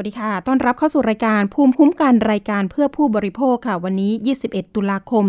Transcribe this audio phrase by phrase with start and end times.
[0.00, 4.12] วัสดีค่ะ ต้อนรับเข้าสู่รายการภูมิคุ้มกันรายการเพื่อผู้บริโภคค่ะ วันนี้
[4.44, 5.24] 21 ตุลาคม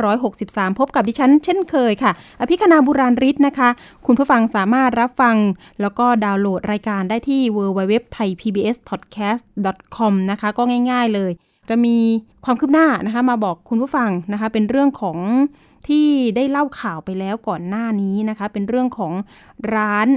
[0.00, 3.68] 2563 พบกับดิฉันเช่นเคยค่ะ อภิคณาบุราริศนะคะ
[4.06, 5.36] คุณผู้ฟังสามารถรับฟัง
[5.80, 9.42] แล้วก็ดาวน์โหลดรายการได้ที่ www thai pbs podcast
[9.96, 11.32] com นะคะ ก็ง่ายๆเลย
[11.68, 11.96] จะมี
[12.44, 15.18] ความคืบหน้านะคะ มาบอกคุณผู้ฟังนะคะ เป็นเรื่องของ
[15.88, 19.12] ที่ได้เล่าข่าวไปแล้วก่อนหน้านี้นะคะ เป็นเรื่องของ
[19.74, 20.08] ร้าน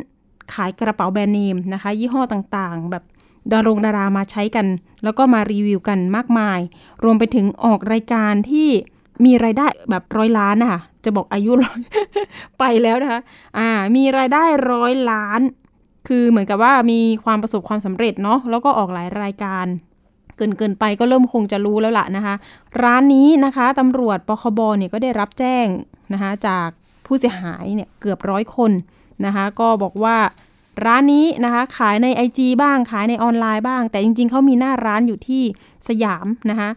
[0.53, 3.03] ขายกระเป๋าแบรนด์เนมนะคะ ยี่ห้อต่างๆ แบบ
[3.51, 4.65] ดารงดารามาใช้กัน
[5.03, 6.59] แล้วก็มารีวิวกันมากมาย
[7.03, 8.69] รวมไปถึงออกรายการที่
[9.25, 11.79] มีรายได้แบบร้อยล้านนะคะจะบอกอายุร้อย
[12.59, 13.19] ไปแล้วนะคะ
[13.57, 15.41] อ่า มีรายได้ร้อยล้าน
[16.07, 19.65] คือเหมือนกับว่ามีความประสบความสำเร็จเนาะแล้วก็ออกหลายรายการ
[20.37, 22.35] เกินเกินไปก็เริ่มคงจะรู้แล้วล่ะนะคะ
[22.83, 25.67] ร้านนี้นะคะตำรวจปคบเนี่ยก็ได้รับแจ้ง
[26.13, 26.67] นะคะจาก
[27.05, 28.71] ผู้เสียหายเนี่ยเกือบร้อยคน
[29.25, 30.17] นะคะ ก็บอกว่า
[30.85, 35.43] ร้านนี้นะคะขายใน IG บ้างขายในออนไลน์บ้าง แต่จริงๆเขามีหน้าร้านอยู่ที่
[35.87, 36.69] สยามนะคะ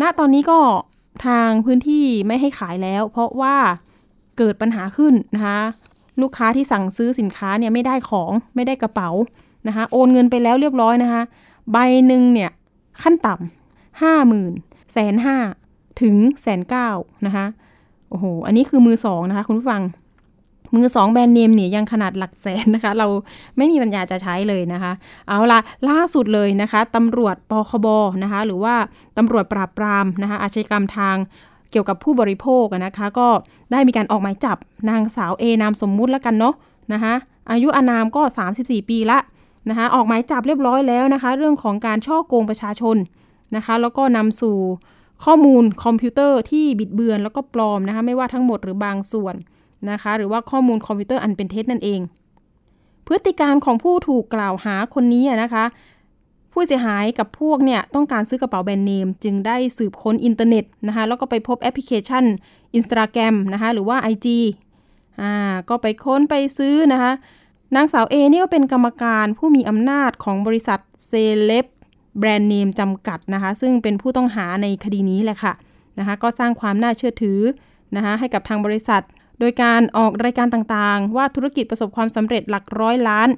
[0.00, 0.58] ณตอนนี้ก็
[1.26, 3.56] ทางพื้นที่ไม่ให้ขายแล้ว เพราะว่า
[4.38, 5.60] เกิดปัญหาขึ้นนะคะ
[6.20, 9.10] ลูกค้าที่สั่งซื้อสินค้าเนี่ยไม่ได้ของไม่ได้กระเป๋า
[9.68, 11.22] นะคะโอนเงินไปแล้วเรียบร้อยนะคะ
[11.72, 12.50] ใบหนึ่งเนี่ย
[13.02, 14.52] ขั้นต่ำห้าหมื่น
[14.92, 15.36] แสนห้า
[16.02, 16.88] ถึงแสนเก้า
[17.26, 17.46] นะคะ
[18.10, 19.82] โอ้โห อันนี้คือมือสองนะคะ คุณผู้ฟัง
[20.74, 23.06] มือสองแบรนด์เนมเนี่ยยังขนาดหลักแสนนะคะ เรา
[23.56, 24.92] ไม่มีปัญญาจะใช้เลยนะคะ
[25.28, 27.86] เอาละล่าสุดเลยนะคะตำรวจปคบ
[28.22, 28.74] นะคะ หรือว่า
[29.18, 31.16] ตำรวจปราบปรามนะคะ อาชญากรรมทาง
[31.70, 33.28] เกี่ยวกับผู้บริโภคนะคะ ก็
[33.72, 34.56] ได้มีการออกหมายจับ
[34.90, 36.54] นางสาวเอนามสมมุติแล้วกันเนาะ
[36.92, 37.14] นะคะ
[37.50, 38.22] อายุอนามก็
[38.56, 39.18] 34 ปีละ
[39.68, 42.96] นะคะ ออกหมายจับเรียบร้อยแล้วนะคะ เรื่องของการฉ้อโกงประชาชน
[43.56, 44.56] นะคะ แล้วก็นำสู่
[45.24, 49.34] ข้อมูลคอมพิวเตอร์ที่บิดเบือนแล้วก็ปลอมนะคะ ไม่ว่าทั้งหมดหรือบางส่วน
[49.90, 52.00] นะคะ หรือว่าข้อมูลคอมพิวเตอร์อันเป็นเท็จนั่นเอง
[53.06, 55.64] พฤติการของผู้ถูกกล่าวหาคนนี้นะคะ
[56.52, 62.24] ผู้เสียหายกับพวกเนี่ยต้องการซื้อกระเป๋าแบรนด์เนม จึงได้สืบค้นอินเทอร์เน็ตนะคะแล้วก็ไปพบแอปพลิเคชัน
[62.78, 64.26] Instagram นะคะหรือว่า IG
[65.20, 65.34] อ่า
[65.68, 67.12] ก็ไปค้นไปซื้อนะคะ
[67.76, 71.12] นางสาวเอเนี่ยก็เป็นกรรมการผู้มีอำนาจของบริษัทเซ
[71.44, 71.66] เลบ
[72.18, 75.52] แบรนด์เนมจำกัดนะคะ ซึ่งเป็นผู้ต้องหาในคดีนี้แหละค่ะ
[75.98, 77.40] นะคะ ก็สร้างความน่าเชื่อถือ
[77.96, 79.02] นะคะให้กับทางบริษัท
[79.40, 83.28] โดยการออกรายการต่างๆ ว่าธุรกิจประสบความสำเร็จหลักร้อยล้าน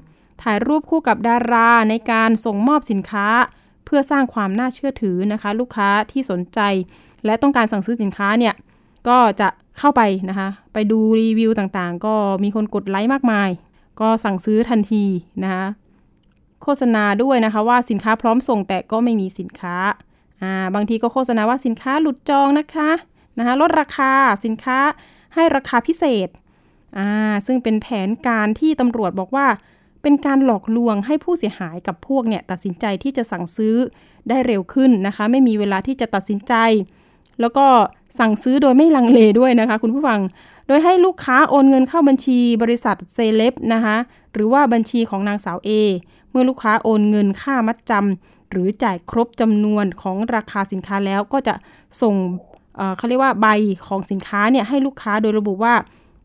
[0.43, 3.27] ถ่ายรูปคู่กับดาราในการส่งมอบสินค้า
[3.85, 6.61] เพื่อสร้างความน่าเชื่อถือนะคะ ลูกค้าที่สนใจ
[7.25, 8.55] และต้องการสั่งซื้อสินค้าเนี่ย
[9.09, 9.49] ก็จะ
[9.79, 12.15] เข้าไปนะคะ ไปดูรีวิวต่างๆ ก็
[12.45, 13.51] มีคนกดไลค์มากมาย
[14.01, 15.05] ก็สั่งซื้อทันที
[15.43, 15.65] นะคะ
[16.63, 19.77] โฆษณาด้วยนะคะว่าสินค้าพร้อมส่งแต่ก็ไม่มีสินค้า
[20.43, 22.91] อ่าบางทีก็โฆษณาว่าสินค้าหลุดจองนะคะ
[23.39, 24.13] นะคะลดราคา
[24.45, 24.79] สินค้า
[25.35, 26.29] ให้ราคาพิเศษ
[26.99, 27.09] อ่า
[27.47, 29.47] ซึ่งเป็นแผนการที่ตำรวจบอกว่า
[30.03, 33.77] เป็นการหลอกลวงให้ผู้เสียหายกับพวกเนี่ยตัดสินใจที่จะสั่งซื้อ
[34.29, 36.55] ได้เร็วขึ้นนะคะ ไม่มีเวลาที่จะตัดสินใจ
[37.41, 37.67] แล้วก็
[38.19, 40.21] สั่งซื้อโดยไม่ลังเลด้วยนะคะคุณผู้ฟัง
[40.67, 43.97] โดยให้ลูกค้าโอนเงินเข้าบัญชีบริษัทเซเลบนะคะ
[44.33, 45.71] หรือว่าบัญชีของนางสาว A
[46.31, 51.55] เมื่อลูกค้าโอนเงินค่ามัดจำหรือจ่ายครบจำนวนของราคาสินค้าแล้วก็จะ
[52.03, 52.15] ส่ง
[52.97, 53.47] เขาเรียกว่าใบ
[53.87, 55.75] ของสินค้าเนี่ยให้ลูกค้าโดยระบุว่า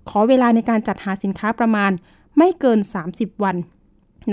[0.09, 1.91] ขอเวลาในการจัดหาสินค้าประมาณ
[2.37, 2.79] ไม่เกิน
[3.11, 3.55] 30 วัน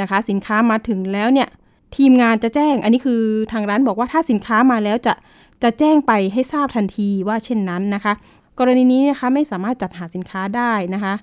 [0.00, 1.48] นะคะ สินค้ามาถึงแล้วเนี่ย
[1.96, 5.14] ทีมงานจะแจ้ง อันนี้คือทางร้านบอกว่าถ้าสินค้ามาแล้วจะ
[5.62, 8.12] จะแจ้งไปให้ทราบทันทีว่าเช่นนั้นนะคะ
[8.58, 11.14] กรณีนี้นะคะไม่สามารถจัดหาสินค้าได้นะคะ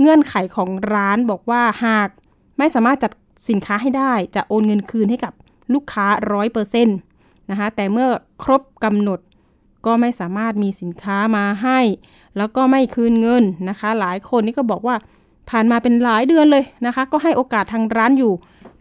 [0.00, 2.08] เงื่อนไขของร้านบอกว่าหาก
[2.58, 3.12] ไม่สามารถจัด
[3.48, 5.32] สินค้าให้ได้ จะโอนเงินคืนให้กับ
[5.74, 6.06] ลูกค้า
[6.58, 8.08] 100%นะคะแต่เมื่อ
[8.42, 9.20] ครบกำหนด
[9.86, 11.80] ก็ไม่สามารถมีสินค้ามาให้
[12.36, 14.96] แล้วก็ไม่คืนเงินนะคะ หลายคนนี่ก็บอกว่า
[15.50, 18.32] ผ่านมาเป็นหลายเดือนเลยนะคะ ก็ให้โอกาสทางร้านอยู่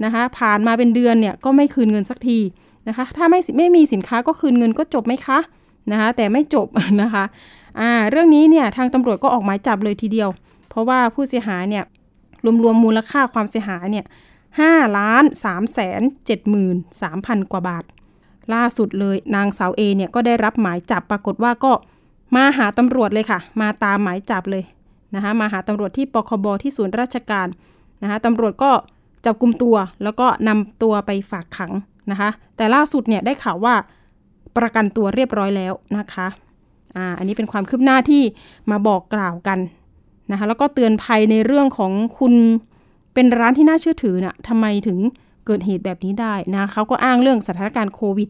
[0.03, 2.39] นะคะ ผ่านมาเป็นเดือนเนี่ยก็ไม่คืนเงินสักที
[2.87, 5.39] นะคะ ถ้าไม่ไม่มีสินค้าก็คืนเงินก็จบไหมคะ
[5.91, 6.67] นะคะแต่ไม่จบ
[7.01, 7.23] นะคะ
[7.79, 10.29] อ่าเรื่องนี้เนี่ยทางตำรวจก็ออกหมายจับเลยทีเดียว
[10.69, 11.83] เพราะว่าผู้เสียหายเนี่ย
[12.63, 14.05] รวมๆมูลค่าความเสียหายเนี่ย
[14.59, 17.83] ห้าล้านสามแสนเจ็ดหมื่นสามพันกว่าบาท
[18.53, 21.71] ล่าสุดเลยนางสาวเอเนี่ยก็ได้รับหมายจับปรากฏว่าก็
[22.35, 24.63] มาหาตำรวจเลยค่ะ มาตามหมายจับเลย
[25.15, 27.47] นะคะมาหาตำรวจที่ปคบที่ศูนย์ราชการ
[28.01, 28.71] นะคะตำรวจก็
[29.25, 31.71] จับกลุ่มตัวแล้วก็นำตัวไปฝากขัง
[32.11, 33.75] นะคะ แต่ล่าสุดเนี่ยได้ข่าวว่า
[34.57, 36.27] ประกันตัวเรียบร้อยแล้วนะคะ
[36.95, 38.23] อ่าอันนี้เป็นความคืบหน้าที่
[38.71, 39.59] มาบอกกล่าวกัน
[40.31, 42.33] นะคะแล้วก็เตือนภัยในเรื่องของคุณ
[43.13, 44.99] เป็นร้านที่น่าเชื่อถือนะ่ะทำไมถึง
[45.45, 48.29] เกิดเหตุแบบนี้ได้นะเขาก็อ้างเรื่องสถานการณ์โควิด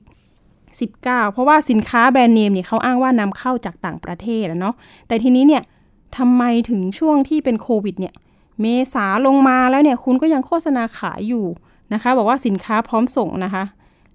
[0.65, 1.01] 19
[1.31, 4.75] เพราะว่าสินค้าแบรนด์เนมเนี่ยเขาอ้างว่านำเข้าจากต่างประเทศนะเนาะ
[5.07, 5.63] แต่ทีนี้เนี่ย
[6.17, 8.13] ทำไมถึงช่วงที่เป็นโควิดเนี่ย
[8.61, 11.45] เมษาลงมาแล้วเนี่ยคุณก็ยังโฆษณาขายอยู่
[11.93, 13.63] นะคะ บอกว่าสินค้าพร้อมส่งนะคะ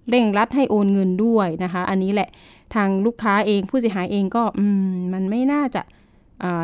[0.09, 2.29] เร่งรัดให้โอนเงินด้วยนะคะ อันนี้แหละ
[2.75, 5.81] ทางลูกค้าเองผู้เสียหายเองก็อืมมันไม่น่าจะ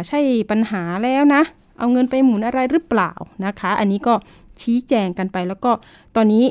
[0.07, 0.19] ใช่
[0.51, 1.41] ปัญหาแล้วนะ
[1.79, 3.11] เอาเงินไปหมุนอะไรหรือเปล่า
[3.45, 4.13] นะคะ อันนี้ก็
[4.62, 5.71] ชี้แจงกันไป แล้วก็
[6.15, 6.44] ตอนนี้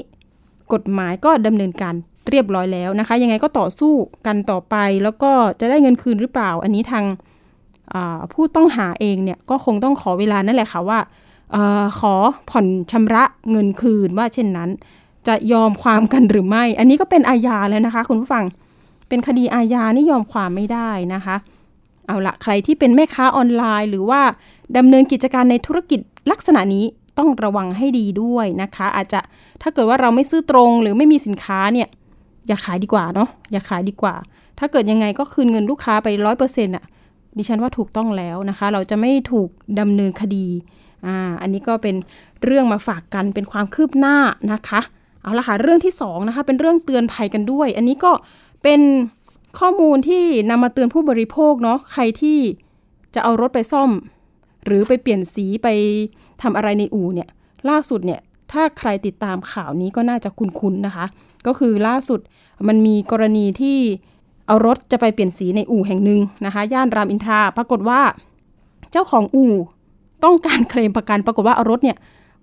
[0.73, 1.95] กฎหมายก็ดำเนินการ
[2.31, 3.93] เรียบร้อยแล้วนะคะ ยังไงก็ต่อสู้
[4.27, 7.05] กันต่อไป แล้วก็จะได้เงินคืนหรือเปล่า อันนี้ทาง
[8.33, 10.99] ผู้ต้องหาเองเนี่ยก็คงต้องขอเวลานั่นแหละค่ะว่า
[11.55, 12.15] ออขอ
[12.51, 14.71] ผ่อนชำระเงินคืนว่าเช่นนั้น
[15.27, 18.45] จะยอมความกันหรือไม่ อันนี้ก็เป็นอาญาแล้วนะคะ คุณผู้ฟัง
[19.09, 21.37] เป็นคดีอาญานี่ยอมความไม่ได้นะคะ
[22.07, 24.21] เอาละใครที่เป็นแม่ค้าออนไลน์ หรือว่า
[24.77, 26.01] ดำเนินกิจการในธุรกิจ
[26.31, 26.85] ลักษณะนี้
[27.19, 29.21] ต้องระวังให้ดีด้วยนะคะ อาจจะ
[29.63, 31.89] ถ้าเกิดว่าเราไม่ซื้อตรงหรือไม่มีสินค้าเนี่ย
[32.49, 34.15] อย่าขายดีกว่าเนาะอย่าขายดีกว่า
[34.59, 36.85] ถ้าเกิดยังไงก็คืนเงินลูกค้าไปร้อยเปอร์เซ็นต์อะ
[37.37, 39.49] ดิฉันว่าถูกต้องแล้วนะคะ เราจะไม่ถูก
[39.81, 40.47] ดำเนินคดี
[41.07, 41.97] อ่าอันนี้ก็เป็น
[42.45, 44.17] เรื่องมาฝากกันเป็นความคืบหน้า
[44.53, 44.81] นะคะ
[45.23, 48.13] เอาละค่ะเรื่องที่2นะคะเป็นเรื่องเตือนภัยกันด้วย อันนี้ก็
[48.63, 48.81] เป็น
[49.59, 52.39] ข้อมูลที่นำมาเตือนผู้บริโภคเนาะใครที่
[53.15, 53.91] จะเอารถไปซ่อม
[54.67, 55.69] หรือไปเปลี่ยนสีไป
[56.43, 57.29] ทำอะไรในอู่เนี่ย
[57.69, 58.21] ล่าสุดเนี่ย
[58.53, 61.07] ถ้าใครติดตามข่าวนี้ก็น่าจะคุ้นๆนะคะ
[61.47, 62.21] ก็คือล่าสุด
[62.69, 63.79] มันมีกรณีที่
[64.47, 68.01] เอารถจะไปเปลี่ยนสีในอู่แห่งหนึ่งนะคะ ย่านรามอินทราปรากฏว่า
[68.93, 69.55] เจ้าของอู่
[70.25, 71.97] ต้องการเคลมประกัน ปรากฏว่าเอารถเนี่ย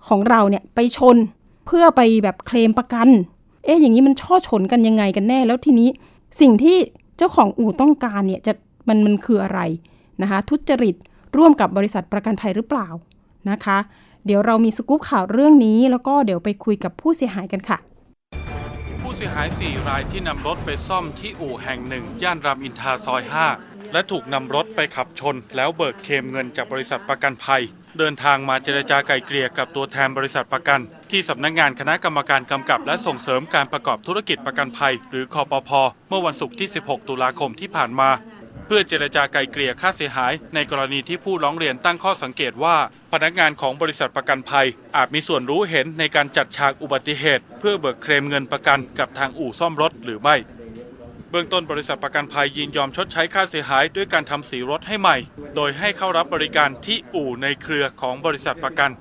[0.07, 1.17] ของเราเนี่ยไปชน
[1.67, 3.07] เพื่อไปแบบเคลมประกัน
[3.65, 5.89] เอ๊ะอย่างนี้มันช่อชนกันยังไงกันแน่ แล้วทีนี้
[6.39, 6.77] สิ่งที่
[7.17, 8.53] เจ้าของอู่ต้องการเนี่ยจะ
[8.87, 9.59] มันมันคืออะไร
[10.21, 10.95] นะคะ ทุจริต
[11.38, 12.88] ร่วมกับบริษัทประกันภัยหรือเปล่า
[13.50, 13.77] นะคะ
[14.25, 17.77] เดี๋ยวเรามีสกู๊ปข่าวเรื่องนี้ แล้วก็เดี๋ยวไปคุยกับผู้เสียหายกันค่ะ
[19.01, 23.24] ผู้เสียหาย 4 รายที่นำรถไปซ่อมที่อู่แห่งหนึ่ง ย่านรามอินทราซอย
[23.57, 27.62] 5 และถูกนำรถไปขับชน แล้วเบิกเคมเงินจากบริษัทประกันภัย
[27.97, 30.79] เดินทางมาเจรจาไกลเกลี่ยกับตัวแทนบริษัทประกัน
[31.12, 35.71] ที่สำนักงงานคณะกรรมการกำกับ และส่งเสริมการประกอบธุรกิจประกันภัย หรือคอปพ
[36.09, 38.09] เมื่อวันศุกร์ที่ 16 ตุลาคมที่ผ่านมา
[38.65, 42.77] เพื่อเจรจาไกลเกลี่ยค่าเสียหาย ในกรณีที่ผู้ร้องเรียนตั้งข้อสังเกตว่า
[43.12, 50.36] พนักงานของบริษัทประกันภัย อาจมีส่วนรู้เห็นในการจัดฉากอุบัติเหตุ เพื่อเบิกเคลมเงินประกันกับทางอู่ซ่อมรถหรือไม่
[51.30, 55.18] เบื้องต้นบริษัทประกันภัยยินยอมชดใช้ค่าเสียหายด้วยการทำสีรถให้ใหม่
[55.56, 58.92] โดยให้เข้ารับบริการที่อู่ในเครือของบริษัทประกัน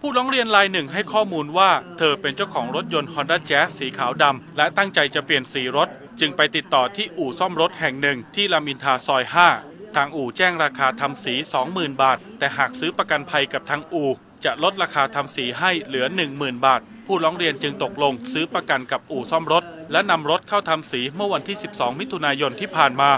[0.00, 5.88] ผู้ร้องเรียนรายหนึ่งให้ข้อมูลว่า เธอเป็นเจ้าของรถยนต์ Honda Jazz สีขาวดำและตั้งใจจะเปลี่ยนสีรถ
[6.20, 9.24] จึงไปติดต่อที่อู่ซ่อมรถแห่งหนึ่งที่ลามินทาซอย
[9.60, 11.34] 5 ทางอู่แจ้งราคาทำสี
[11.68, 14.10] 20,000 บาท แต่หากซื้อประกันภัยกับทางอู่
[14.44, 16.06] จะลดราคาทำสีให้เหลือ
[16.36, 23.10] 10,000 บาท ผู้ร้องเรียนจึงตกลงซื้อประกันกับอู่ซ่อมรถ และนำรถเข้าทำสีเมื่อวันที่ 12 มิถุนายนที่ผ่านมา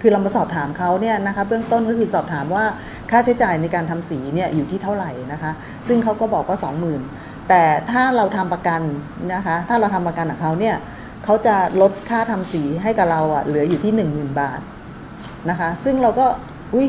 [0.00, 2.64] คือเรามาสอบถามเขาเนี่ยนะคะเบื้องต้นก็คือสอบถามว่า
[3.10, 5.52] ค่าใช้จ่ายในการทำสีเนี่ยอยู่ที่เท่าไหร่นะคะ
[5.86, 6.58] ซึ่งเขาก็บอกว่า
[6.96, 8.80] 20,000 แต่ถ้าเราทำประกัน
[9.34, 10.76] นะคะ ถ้าเราทำประกันกับเขาเนี่ย
[11.24, 14.60] เขาจะลดค่าทำสีให้กับเราอะเหลืออยู่ที่ 10,000 บาท
[15.50, 16.26] นะคะ ซึ่งเราก็
[16.74, 16.88] อุ้ย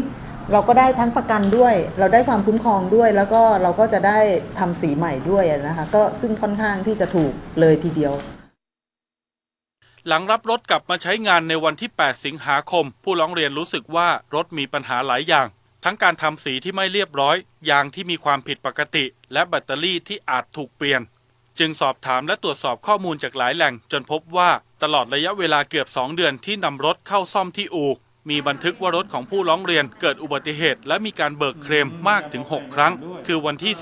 [0.51, 4.19] เราก็ได้ทั้งประกันด้วย เราได้ความคุ้มครองด้วย แล้วก็เราก็จะได้
[4.59, 8.13] ทำสีใหม่ด้วยนะคะ ก็ซึ่งค่อนข้างที่จะถูกเลยทีเดียว
[10.07, 15.47] หลังรับรถกลับมาใช้งานในวันที่ 8 สิงหาคม ผู้ร้องเรียนรู้สึกว่ารถมีปัญหาหลายอย่าง
[15.83, 17.35] ทั้งการทำสีที่ไม่เรียบร้อย
[17.69, 21.01] ยางที่มีความผิดปกติ และแบตเตอรี่ที่อาจถูกเปลี่ยน
[21.59, 24.49] จึงสอบถามและตรวจสอบข้อมูลจากหลายแหล่ง จนพบว่า
[24.83, 27.91] ตลอดระยะเวลาเกือบ 2 เดือนที่นำรถเข้าซ่อมที่อู่
[28.29, 32.93] มีบันทึกว่ารถของผู้ร้องเรียนเกิดอุบัติเหตุ และมีการเบิกเคลมมากถึง 6 ครั้ง
[33.27, 33.73] คือวันที่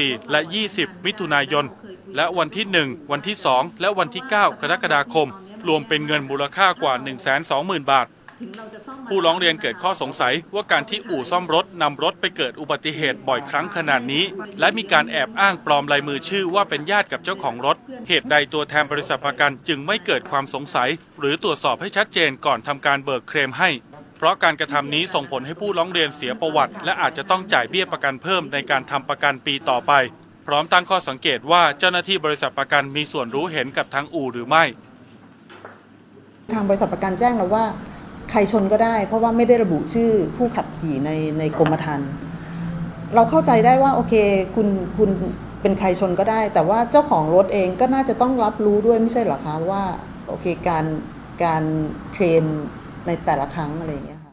[0.00, 0.40] 13 14 และ
[0.72, 1.64] 20 มิถุนายน
[2.16, 5.28] และวันที่ 1 วันที่ 2 และวันที่ 9 กรกฎาคม
[5.68, 6.94] รวมเป็นเงินมูลค่ากว่า
[7.42, 8.06] 120,000 บาท
[9.08, 14.24] ผู้ร้องเรียนเกิดข้อสงสัยว่าการที่อู่ซ่อมรถนำรถไปเกิดอุบัติเหตุบ่อยครั้งขนาดนี้
[14.60, 17.76] และมีการแอบอ้างปลอมลายมือชื่อว่าเป็นญาติกับเจ้าของรถ
[18.08, 23.70] เหตุใดตัวแทนบริษัทประกันจึงไม่เกิดความสงสัย หรือตรวจสอบให้ชัดเจนก่อนทำการเบิกเคลมให้
[24.18, 29.92] เพราะการกระทำนี้ส่งผลให้ผู้ร้องเรียนเสียประวัติ และอาจจะต้องจ่ายเบี้ยประกันเพิ่มในการทำประกันปีต่อไป
[30.46, 34.64] พร้อมตั้งข้อสังเกตว่าเจ้าหน้าที่บริษัทประกันมีส่วนรู้เห็นกับทางอู่หรือไม่
[36.54, 37.64] ทางบริษัทประกันแจ้งเราว่า
[38.36, 42.10] ใครชนก็ได้ เพราะว่าไม่ได้ระบุชื่อผู้ขับขี่ในในกรมธรรม์
[43.14, 44.14] เราเข้าใจได้ว่าโอเค
[44.54, 45.10] คุณคุณ
[45.62, 49.84] เป็นใครชนก็ได้ แต่ว่าเจ้าของรถเองก็น่าจะต้องรับรู้ด้วยไม่ใช่หรอคะว่า
[50.28, 50.84] โอเคการ
[51.44, 51.64] การ
[52.12, 52.44] เคลม
[53.06, 54.32] ในแต่ละครั้งอะไรอย่างเงี้ยค่ะ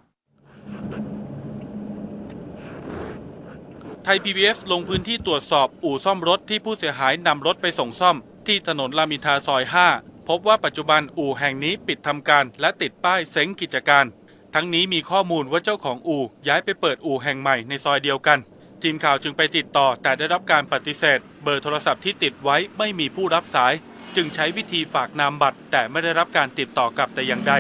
[4.04, 8.16] ไทย PBS ลงพื้นที่ตรวจสอบอู่ซ่อมรถที่ผู้เสียหายนำรถไปส่งซ่อม
[8.48, 14.06] ที่ถนนรามอินทราซอย 5 บว่าปัจจุบันอู่แห่งนี้ปิดทำการและติดป้ายเซ้งกิจการ
[14.54, 18.40] ทั้งนี้มีข้อมูลว่าเจ้าของอู่ย้ายไปเปิดอู่แห่งใหม่ในซอยเดียวกัน
[18.82, 23.74] ทีมข่าวจึงไปติดต่อแต่ได้รับการปฏิเสธ เบอร์โทรศัพท์ที่ติดไว้ไม่มีผู้รับสาย
[24.16, 27.54] จึงใช้วิธีฝากนามบัตร แต่ไม่ได้รับการติดต่อกลับแต่อย่างใด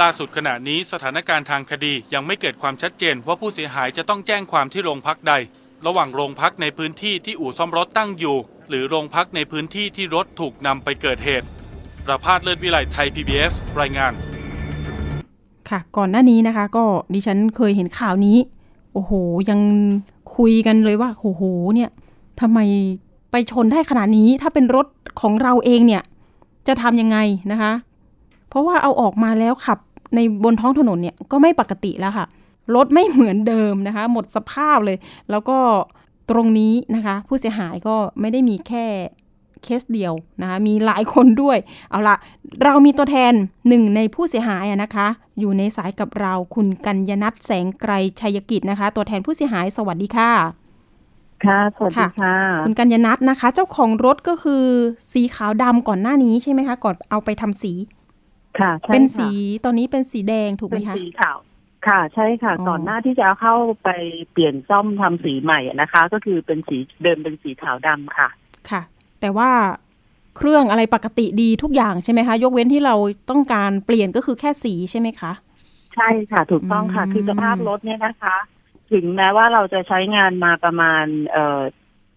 [0.00, 5.34] ล่าสุดขณะนี้สถานการณ์ทางคดียังไม่เกิดความชัดเจนว่าผู้เสียหายจะต้องแจ้งความที่โรงพักใด
[5.86, 8.36] ระหว่างโรงพักในพื้นที่ที่อู่ซ่อมรถตั้งอยู่
[8.68, 11.46] หรือโรงพักในพื้นที่ที่รถถูกนำไปเกิดเหตุ
[12.06, 14.12] ประพาสเลิศวิไลไทย PBS รายงาน
[15.68, 18.38] ค่ะ ก่อนหน้านี้นะคะ ก็ดิฉันเคยเห็นข่าวนี้
[18.92, 19.12] โอ้โห
[19.50, 19.60] ยัง
[20.36, 21.42] คุยกันเลยว่า โอ้โห
[21.74, 21.90] เนี่ย
[22.40, 22.58] ทำไม
[23.30, 24.86] ไปชนได้ขนาดนี้ ถ้าเป็นรถ
[25.20, 26.02] ของเราเองเนี่ย
[26.68, 27.18] จะทำยังไง
[27.52, 27.72] นะคะ
[28.48, 29.78] เพราะว่าเอาออกมาแล้วขับ
[30.14, 32.26] ในบนท้องถนนเนี่ยก็ไม่ปกติแล้วค่ะ
[32.74, 34.96] รถไม่เหมือนเดิมนะคะ หมดสภาพเลย
[35.30, 35.58] แล้วก็
[36.30, 38.86] ตรงนี้นะคะ ผู้เสียหายก็ไม่ได้มีแค่
[39.62, 41.58] เคสเดียวนะคะมีหลายคนด้วย
[41.90, 42.16] เอาละ
[42.64, 43.32] เรามีตัวแทน
[43.68, 45.08] หนึ่งในผู้เสียหายอะนะคะ
[45.40, 50.30] อยู่ในสายกับเราคุณกัญญนัทแสงไกรชัยกิจนะคะ ตัวแทนผู้เสียหายสวัสดีค่ะ
[51.44, 54.64] ค่ะสวัสดีค่ะ คุณกัญญนัทนะคะ เจ้าของรถก็คือ
[55.12, 57.72] สีขาวดำก่อนหน้านี้ใช่ไหมคะ ก่อนเอาไปทำสี
[58.58, 59.28] ค่ะใช่เป็นค่ะสี
[59.64, 61.38] ตอนนี้เป็นสีแดงถูกไหเป็มนคะสีขาว
[61.88, 63.90] ค่ะใช่ค่ะอ๋อก่อนหน้าที่จะเอาเข้าไป
[64.32, 68.28] เปลี่ยนซ่อมทำสีใหม่อะนะคะ ก็คือเป็นสีเดิมเป็นสีขาวดำค่ะ
[68.70, 68.82] ค่ะ
[69.20, 69.50] แต่ว่า
[70.36, 72.94] เครื่องอะไรปกติดีทุกอย่างใช่ไหมคะ ยกเว้นที่เรา
[73.30, 75.32] ต้องการเปลี่ยนก็คือแค่สีใช่ไหมคะ
[75.94, 78.36] ใช่ค่ะ ถูกต้องค่ะอืมคือสภาพรถเนี่ยนะคะ
[78.92, 81.60] ถึงแม้ว่าเราจะใช้งานมาประมาณ เอ่อ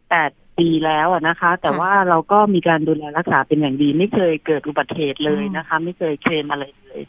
[0.09, 7.01] แปดปีแล้วอะนะคะ แต่ว่าเราก็มีการดูแลรักษาเป็นอย่างดี ไม่เคยเกิดอุบัติเหตุเลยนะคะ ไม่เคยเคลมอะไรเลย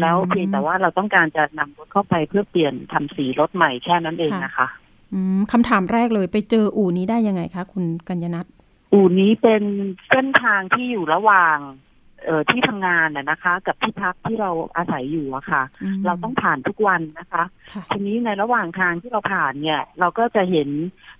[0.00, 4.68] แล้วเพียงแต่ว่าเราต้องการจะนำรถเข้าไปเพื่อเปลี่ยนทำสีรถใหม่แค่นั้นเองนะคะ
[5.12, 8.46] อืมคำถามแรกเลยไปเจออู่นี้ได้ยังไงคะ คุณกัญญนัท
[8.92, 9.62] อู่นี้เป็น
[10.10, 11.58] เส้นทางที่อยู่ระหว่าง
[12.24, 15.62] เอ่อที่ทำงานน่ะนะคะ กับที่พักที่เราอาศัยอยู่อะค่ะ
[15.96, 20.68] มเราต้องผ่านทุกวันนะคะค่ะทีนี้ในระหว่างทางที่เราผ่านเนี่ย เราก็จะเห็น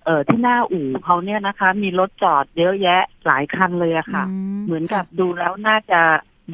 [0.05, 4.23] เอ่อที่หน้าอู่เขาเนี่ยนะคะ มีรถจอดเยอะแยะหลายคันเลยอะค่ะ
[4.65, 6.01] เหมือนกับดูแล้วน่าจะ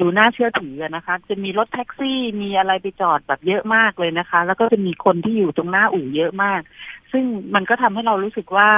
[0.00, 6.60] ดูน่าเชื่อถืออะนะคะ จะมีรถแท็กซี่มีอะไรไปจอดแบบเยอะมากเลยนะคะ แล้วก็จะมีคนที่อยู่ตรงหน้าอู่เยอะมาก
[7.12, 7.24] ซึ่ง
[7.54, 8.70] มันก็ทำให้เรารู้สึกว่า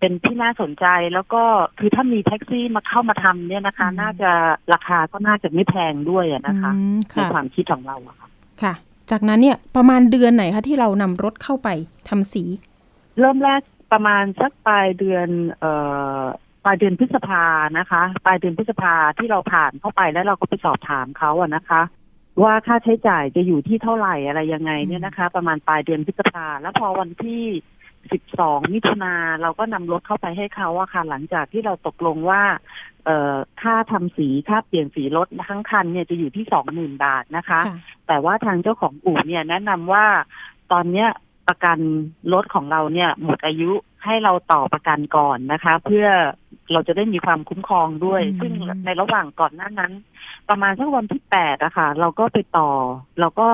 [0.00, 1.42] เป็นที่น่าสนใจแล้วก็
[1.78, 4.30] คือถ้ามีแท็กซี่มาเข้ามาทำเนี่ยนะคะอืมน่าจะ
[4.72, 8.28] ราคาก็น่าจะไม่แพงด้วยอะนะคะอืมในค่ะความคิดของเราอะค่ะ
[8.62, 8.74] ค่ะ
[9.10, 11.68] จากนั้นเนี่ยประมาณเดือนไหนคะที่เรานำรถเข้าไป
[12.08, 12.44] ทำสี
[13.18, 15.72] เริ่มแรกประมาณสักปลายเดือน เอ่
[16.20, 16.22] อ
[16.64, 17.44] ปลายเดือนพฤษภา
[17.78, 21.82] นะคะปลายเดือนพฤษภาที่เราผ่านเข้าไปแล้วเราก็ไปสอบถามเขาอะนะคะ
[22.42, 27.44] ว่าค่าใช้จ่ายจะอยู่ที่เท่าไหร่อะไรยังไงเนี่ยนะคะ ประมาณปลายเดือนพฤษภาแล้วพอวันที่
[28.08, 32.42] 12มิถุนาเราก็นำรถเข้าไปให้เขาอะค่ะ หลังจากที่เราตกลงว่า
[33.04, 36.44] เอ่อค่าทำสีค่าเปลี่ยนสีรถทั้งคันเนี่ยจะอยู่ที่
[36.74, 40.06] 20,000บาทนะคะค่ะแต่ว่าทางเจ้าของอู่เนี่ยแนะนำว่า
[40.72, 41.08] ตอนเนี้ย
[41.48, 41.78] ประกัน
[42.32, 43.70] รถของเราเนี่ยหมดอายุ
[44.04, 46.06] ให้เราต่อประกันก่อนนะคะ เพื่อ
[46.72, 48.52] เราจะได้มีความคุ้มครองด้วยอืมซึ่ง
[48.84, 49.92] ในระหว่างก่อนหน้านั้น
[50.48, 52.68] ประมาณสักวันที่แปดอะค่ะ เราก็ไปต่อ
[53.20, 53.48] เราก็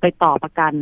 [0.00, 0.72] ไปต่อประกัน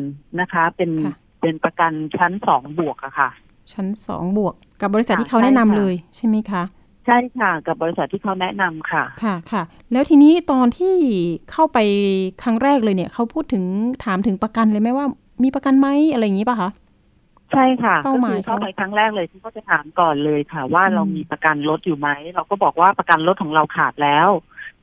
[0.40, 3.28] นะคะ เป็นค่ะเป็นประกันชั้นสองบวกอะค่ะ
[3.72, 6.62] ชั้นสองบวก กับบริษัทค่ะที่เขาแนะนำใช่ค่ะเลยใช่ไหมคะ
[7.06, 10.94] ใช่ค่ะ กับบริษัทที่เขาแนะนำค่ะ ค่ะค่ะ แล้วทีนี้ตอนที่
[11.50, 11.78] เข้าไป
[12.42, 13.64] ครั้งแรกเลยเนี่ยเขาพูดถึง
[14.04, 15.06] ถามถึงประกันเลยไหมว่า
[15.42, 16.70] มีประกันไหมอะไรอย่างนี้ป่ะคะ
[17.52, 24.28] ใช่ค่ะเป้าหมายก็คือเข้าเขาไปครั้งแรกเลยที่เขาจะถามก่อนเลยค่ะ ว่าอืมเรามีประกันรถอยู่ไหมเราก็บอกว่าประกันรถของเราขาดแล้ว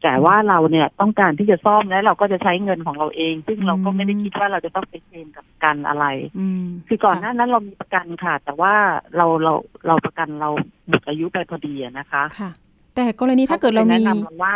[0.03, 6.05] แต่ว่าเราเนี่ยต้องการที่จะซ่อมและเราก็จะใช้เงินของเราเอง ซึ่งเราก็ไม่ได้คิดว่าเราจะต้องไปเคลมกับประกันอะไร
[6.39, 8.73] อืมคือก่อนหะน้านั้นเรามีประกันค่ะ แต่ว่า
[9.17, 9.53] เราเรา
[9.87, 10.49] เราประกันเรา
[10.87, 12.49] หมดอายุไปพอดีอะนะคะค่ะ
[12.95, 14.55] แต่กรณีถ้าเกิดเราขมีแนะนำเราว่า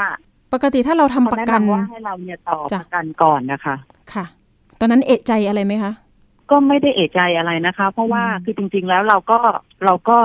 [0.53, 3.75] ปกติถ้าเราทำเขาประแนะกันนำว่าให้เราเนี่ยต่อจ้ะประกันก่อนนะคะ
[4.13, 4.25] ค่ะ
[4.79, 5.91] ตอนนั้นเอะใจอะไรไหมคะ
[6.51, 9.39] ก็ไม่ได้เอะใจอะไรนะคะ เพราะว่าอืมคือจริง ๆ แล้วเราก็
[9.85, 10.17] เราก็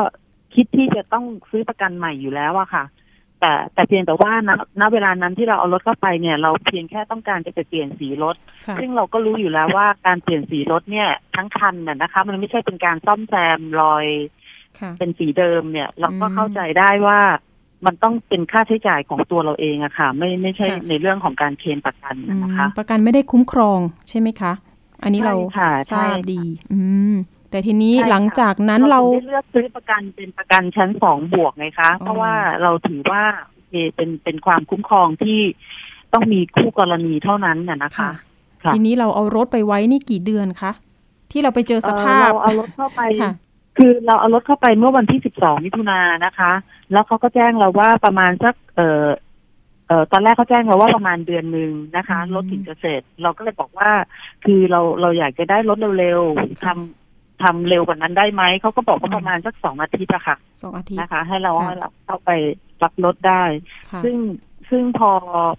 [0.54, 2.84] คิดที่จะต้องซื้อประกันใหม่อยู่แล้วอะค่ะ
[3.40, 4.50] แต่แต่เพียงแต่ว่าณ
[4.80, 14.06] ณเวลานั้นที่เราเอารถเข้าไปเนี่ย เราเพียงแค่ต้องการจะไปเปลี่ยนสีรถค่ะซึ่งเราก็รู้อยู่แล้วว่าการเปลี่ยนสีรถเนี่ยทั้งคันน่ะนะคะ มันไม่ใช่เป็นการซ่อมแซมรอย
[14.80, 17.20] ค่ะเป็นสีเดิมเนี่ย เราก็อืมเข้าใจได้ว่า
[17.86, 24.52] มันต้องเป็นค่าใช้จ่ายของตัวเราเองอะค่ะ ไม่ไม่ใช่ค่ะในเรื่องของการเคลมประกันอืมนะคะ ประกันไม่ได้คุ้มครองใช่ไหมคะ
[25.04, 26.42] อันนี้เราใช่ค่ะทใช่ราบดี
[26.72, 26.80] อื
[27.12, 27.14] ม
[27.50, 32.32] แต่ทีนี้ใช่ค่ะหลังจากนั้นเราถึงได้เลือกซื้อประกันเป็นประกันชั้นสองบวกไงคะ เพราะว่า
[32.62, 35.38] เราถือว่าโอเคเป็นเป็นความคุ้มครองที่
[36.12, 38.12] ต้องมีคู่กรณีเท่านั้นน่ะนะคะค่ะ
[38.64, 40.72] ค่ะทีนี้เราเอารถไปไว้นี่กี่เดือนคะ
[41.30, 43.32] ที่เราไปเจอสภาพเอ่อเราเอารถเข้าไปค่ะ
[43.78, 46.52] คือเราเอารถเข้าไปเมื่อวันที่12มิถุนายนนะคะ
[46.92, 53.90] แล้วเขาก็แจ้งเราว่าประมาณสักเอ่อเอ่อตอนแรกเขาแจ้งเราว่าประมาณเดือนหนึ่งนะคะอืมรถถึงจะเสร็จ เราก็เลยบอกว่า
[54.44, 62.30] คือเราเราอยากจะได้รถเร็วๆทำทำเร็วกว่านั้นได้ไหม เขาก็บอกว่าประมาณสักสองอาทิตย์อะค่ะสองอาทิตย์นะคะ ให้เราค่ะให้เราเข้าไป
[62.82, 63.42] รับรถได้
[63.90, 64.16] ค่ะซึ่ง
[64.70, 65.10] ซึ่งพอ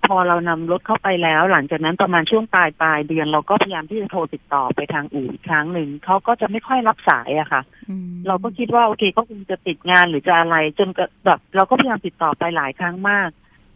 [0.06, 13.30] พอเรานำรถเข้าไปแล้ว หลังจากนั้นประมาณช่วงปลายปลายเดือนเราก็พยายามที่จะโทรติดต่อไปทางอู่อีกครั้งหนึ่งเขาก็จะไม่ค่อยรับสายอะค่ะอืมเราก็คิดว่าโอเคก็คงจะติดงานหรือจะอะไร จนกระแบบเราก็พยายามติดต่อไปหลายครั้งมาก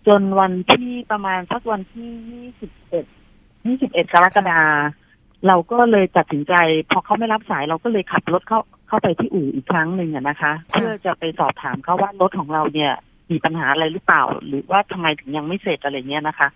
[0.09, 3.05] จนวันที่ประมาณสักวันที่ยี่สิบเอ็ด
[3.67, 4.61] ยี่สิบเอ็ดกรกฎา
[5.47, 6.53] เราก็เลยตัดสินใจ
[6.91, 12.93] พอเขาไม่รับสายเราก็เลยขับรถเข้าเข้าไปที่อู่อีกครั้งหนึ่งอะนะคะ เพื่อจะไปสอบถามเขาว่ารถของเราเนี่ย
[13.31, 16.49] มีปัญหาอะไรหรือเปล่า หรือว่าทำไมถึงยังไม่เสร็จอะไรเงี้ยนะคะ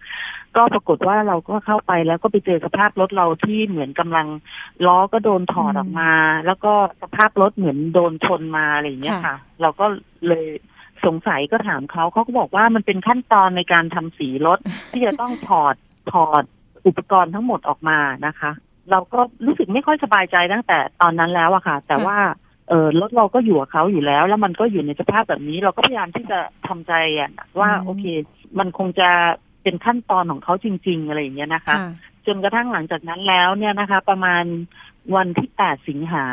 [0.56, 4.28] ก็ปรากฏว่าเราก็เข้าไปแล้วก็ไปเจอสภาพรถเราที่เหมือนกำลัง
[4.88, 6.12] ล้อก็โดนถอดอืมออกมา
[6.46, 9.86] แล้วก็สภาพรถเหมือนโดนชนมาอะไรอย่างเงี้ยค่ะค่ะ เราก็
[10.28, 10.46] เลย
[11.06, 14.60] สงสัยก็ถามเขาเขาก็บอกว่ามันเป็นขั้นตอนในการทำสีรถ
[14.92, 15.76] ที่จะต้องถอด
[16.12, 16.44] ถอด
[16.88, 18.52] อุปกรณ์ทั้งหมดออกมานะคะ
[18.92, 22.18] เราก็รู้สึกไม่ค่อยสบายใจตั้งแต่ตอนนั้นแล้วอะค่ะ แต่ว่า
[22.70, 28.04] เออรถเราก็อยู่กับเขาอยู่แล้ว แล้วมันก็อยู่ในสภาพแบบนี้ เราก็พยายามที่จะทำใจอะว่าอืมโอเค
[28.60, 29.10] มันคงจะ
[29.64, 31.92] เป็นขั้นตอนของเขาจริง ๆ อะไรอย่างเงี้ยนะคะค่ะ
[32.28, 34.44] จนกระทั่งหลังจากนั้นแล้วเนี่ยนะคะ ประมาณ
[35.16, 36.26] วันที่ 8 สิงหา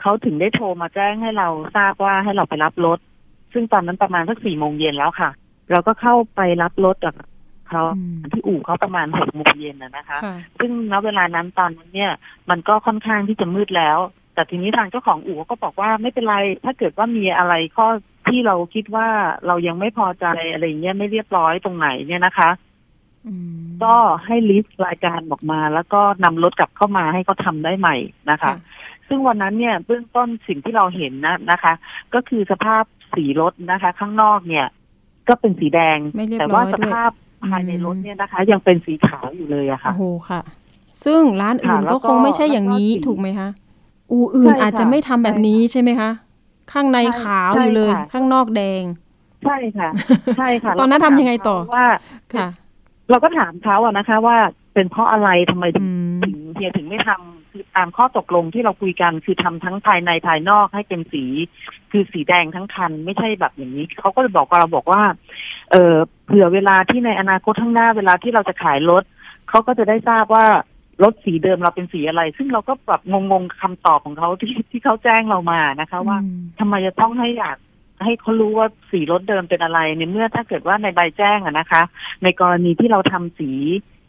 [0.00, 2.98] เขาถึงได้โทรมาแจ้งให้เราทราบว่าให้เราไปรับรถ
[3.52, 5.30] ซึ่งตอนนั้นประมาณสักสี่โมงเย็นแล้วค่ะ
[5.70, 7.14] เราก็เข้าไปรับรถจาก
[7.68, 12.12] เขาอืมที่อู่เขาประมาณหกโมงเย็นนะนะคะค่ะซึ่งณเวลานั้นตอนนั้นเนี่ย
[12.50, 13.98] มันก็ค่อนข้างที่จะมืดแล้ว
[14.34, 17.88] แต่ทีนี้ทางเจ้าของอู่ก็บอกว่าไม่เป็นไร ถ้าเกิดว่ามีอะไรข้อ
[18.28, 19.08] ที่เราคิดว่า
[19.46, 22.50] เรายังไม่พอใจอะไรเงี้ยไม่เรียบร้อยตรงไหนเนี่ยนะคะ
[23.26, 23.94] อืมก็
[24.26, 27.96] ให้ลิสต์รายการออกมา แล้วก็นำรถกลับเข้ามาให้เขาทำได้ใหม่
[28.30, 28.52] นะคะ
[29.08, 31.72] ซึ่งวันนั้นเนี่ยเบื้องต้นสิ่งที่เราเห็นนะนะคะ
[32.14, 32.84] ก็คือสภาพ
[33.14, 34.66] สีรถนะคะ ข้างนอกเนี่ย
[35.28, 37.10] ก็เป็นสีแดงไม่เรียบแต่ร้ว่าอยสด้วยภาพ
[37.50, 40.40] ภายในอืมรถเนี่ยนะคะ ยังเป็นสีขาวอยู่เลยอะค่ะโอ้โหค่ะ
[41.04, 43.48] ซึ่งร้านอื่นค่ะแล้ก็วก็คงไม่ใช่อย่างนี้แล้วก็ถูกไหมคะ
[44.10, 46.10] อูอื่นใช่ค่ะอาจจะไม่ทำแบบนี้ใช่ไหมคะ
[46.72, 48.82] ข้างในใช่ขาวใช่อยู่เลยค่ะข้างนอกแดง
[49.44, 49.88] ใช่ค่ะ
[50.38, 51.86] ใช่ค่ะ ตอนนั้นทำยังไงต่อเราก็ถามเขาว่า
[52.34, 52.48] ค่ะ
[53.10, 54.36] เราก็ถามเขาอะนะคะ ว่า
[54.74, 61.24] เป็นเพราะอะไรทำไมถึอืงมถึงเฮียถึงไม่ทำ คือตามข้อตกลงที่เราคุยกัน คือทำทั้งภายในภายนอกให้เป็นสี
[61.90, 65.02] คือสีแดงทั้งคัน ไม่ใช่แบบอย่างนี้เขาก็เลยบอกกับเราบอกว่า
[65.72, 65.94] เออ
[66.26, 69.02] เผื่อเวลาที่ในอนาคตข้างหน้าเวลาที่เราจะขายรถ
[69.48, 70.46] เขาก็จะได้ทราบว่า
[71.02, 77.56] รถสีเดิมเราเป็นสีอะไร ซึ่งเราก็แบบงงๆคำตอบของเขาที่ที่เขาแจ้งเรามานะคะ ว่าอืมทำไมจะต้องให้อยาก
[78.04, 81.82] ให้เขารู้ว่าสีรถเดิมเป็นอะไรในเมื่อถ้าเกิดว่าในใบแจ้งอะนะคะ
[82.22, 83.50] ในกรณีที่เราทำสี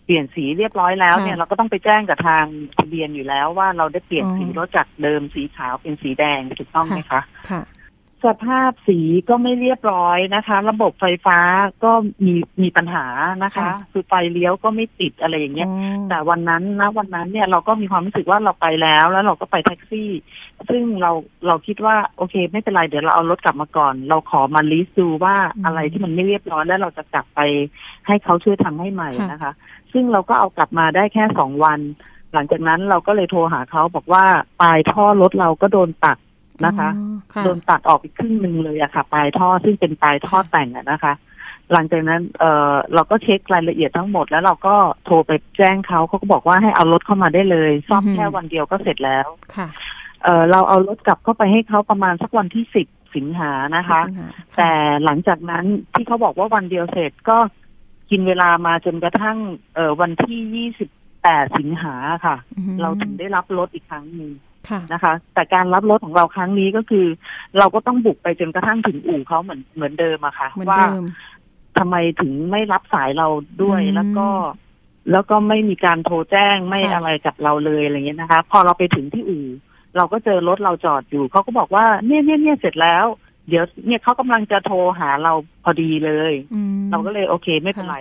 [0.08, 2.46] เปลี่ยนสีเรียบร้อยแล้วเนี่ยค่ะเราก็ต้องไปแจ้งกับทาง
[2.78, 7.62] ทะเบียนอยู่แล้วว่าเราได้เปลี่ยนอ๋อสีรถจากเดิมสีขาวเป็นสีแดงถูกต้องไหมคะค่ะ
[8.26, 9.00] สภาพสี
[9.30, 11.40] ก็ไม่เรียบร้อยนะคะ ระบบไฟฟ้า
[11.84, 11.92] ก็
[12.26, 13.06] มีมีปัญหา
[13.44, 20.10] นะคะค่ะคือไฟเลี้ยวก็ไม่ติดอะไรอย่างเงี้ยอ๋อแต่วันนั้นนะวันนั้นเนี่ยเราก็มีความรู้สึกว่าเราไปแล้ว แล้วเราก็ไปแท็กซี่
[20.70, 21.12] ซึ่งเรา
[21.48, 27.40] เราคิดว่าโอเค ไม่เป็นไรเดี๋ยวเราเอารถกลับมาก่อน เราขอมาลิสต์ดูว่าอืมอะไรที่มันไม่เรียบร้อยแล้วเราจะกลับไป
[28.08, 29.54] ให้เขาช่วยทำให้ใหม่ค่ะนะคะ
[29.94, 31.80] ซึ่งเราก็เอากลับมาได้แค่สองวัน
[32.34, 34.26] หลังจากนั้นเราก็เลยโทรหาเขาบอกว่า
[34.62, 36.18] ปลายท่อรถเราก็โดนตัด
[36.66, 41.14] นะคะอ๋อค่ะโดนตัดออกไปครึ่งหนึ่งเลยอะค่ะ ปลายท่อซึ่งเป็นปลายท่อแต่งอะนะคะ
[41.74, 49.68] หลังจากนั้นเออเราก็เช็ครายละเอียดทั้งหมด แล้วเราก็โทรไปแจ้งเขาเขาก็บอกว่าให้เอารถเข้ามาได้เลยซ่อมอือฮึแค่วันเดียวก็เสร็จแล้วค่ะ
[50.24, 54.72] เออเราเอารถกลับเข้าไปให้เขาประมาณสักวันที่สิบสิงหานะคะสิงหาแต่
[55.06, 57.38] หลังจากนั้นที่เขาบอกว่าวันเดียวเสร็จก็
[58.10, 59.38] กินเวลามาจนกระทั่ง
[59.76, 60.90] เออวันที่ยี่สิบ
[61.24, 64.57] แปดสิงหาค่ะอืมเราถึงได้รับรถอีกครั้งหนึ่งค่ะ
[64.94, 67.06] นะคะ แต่การรับรถของเราครั้งนี้ก็คือ
[67.58, 71.04] เราก็ต้องบุกไปจนกระทั่งถึงอู่เขาเหมือนเหมือนเดิมอะค่ะเหมือนว่าเดิม
[71.78, 73.28] ทำไมถึงไม่รับสายเรา
[73.64, 74.28] ด้วยอืมแล้วก็
[75.12, 79.46] แล้วก็ไม่มีการโทรแจ้งไม่ค่ะอะไรกับเราเลยอะไรเงี้ยนะคะ พอเราไปถึงที่อู่
[79.98, 83.06] เราก็เจอรถเราจอดอยู่เขาก็บอกว่าเนี่ยเนี่ยเนี่ยเสร็จแล้ว
[83.50, 87.98] เดี๋ยวเนี่ยเขากำลังจะโทรหาเราพอดีเลยอืมเราก็เลยโอเคไม่เป็นค่ะไร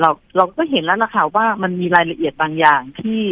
[0.00, 3.22] เราเราก็เห็นแล้วล่ะค่ะว่ามันมีรายละเอียดบางอย่างที่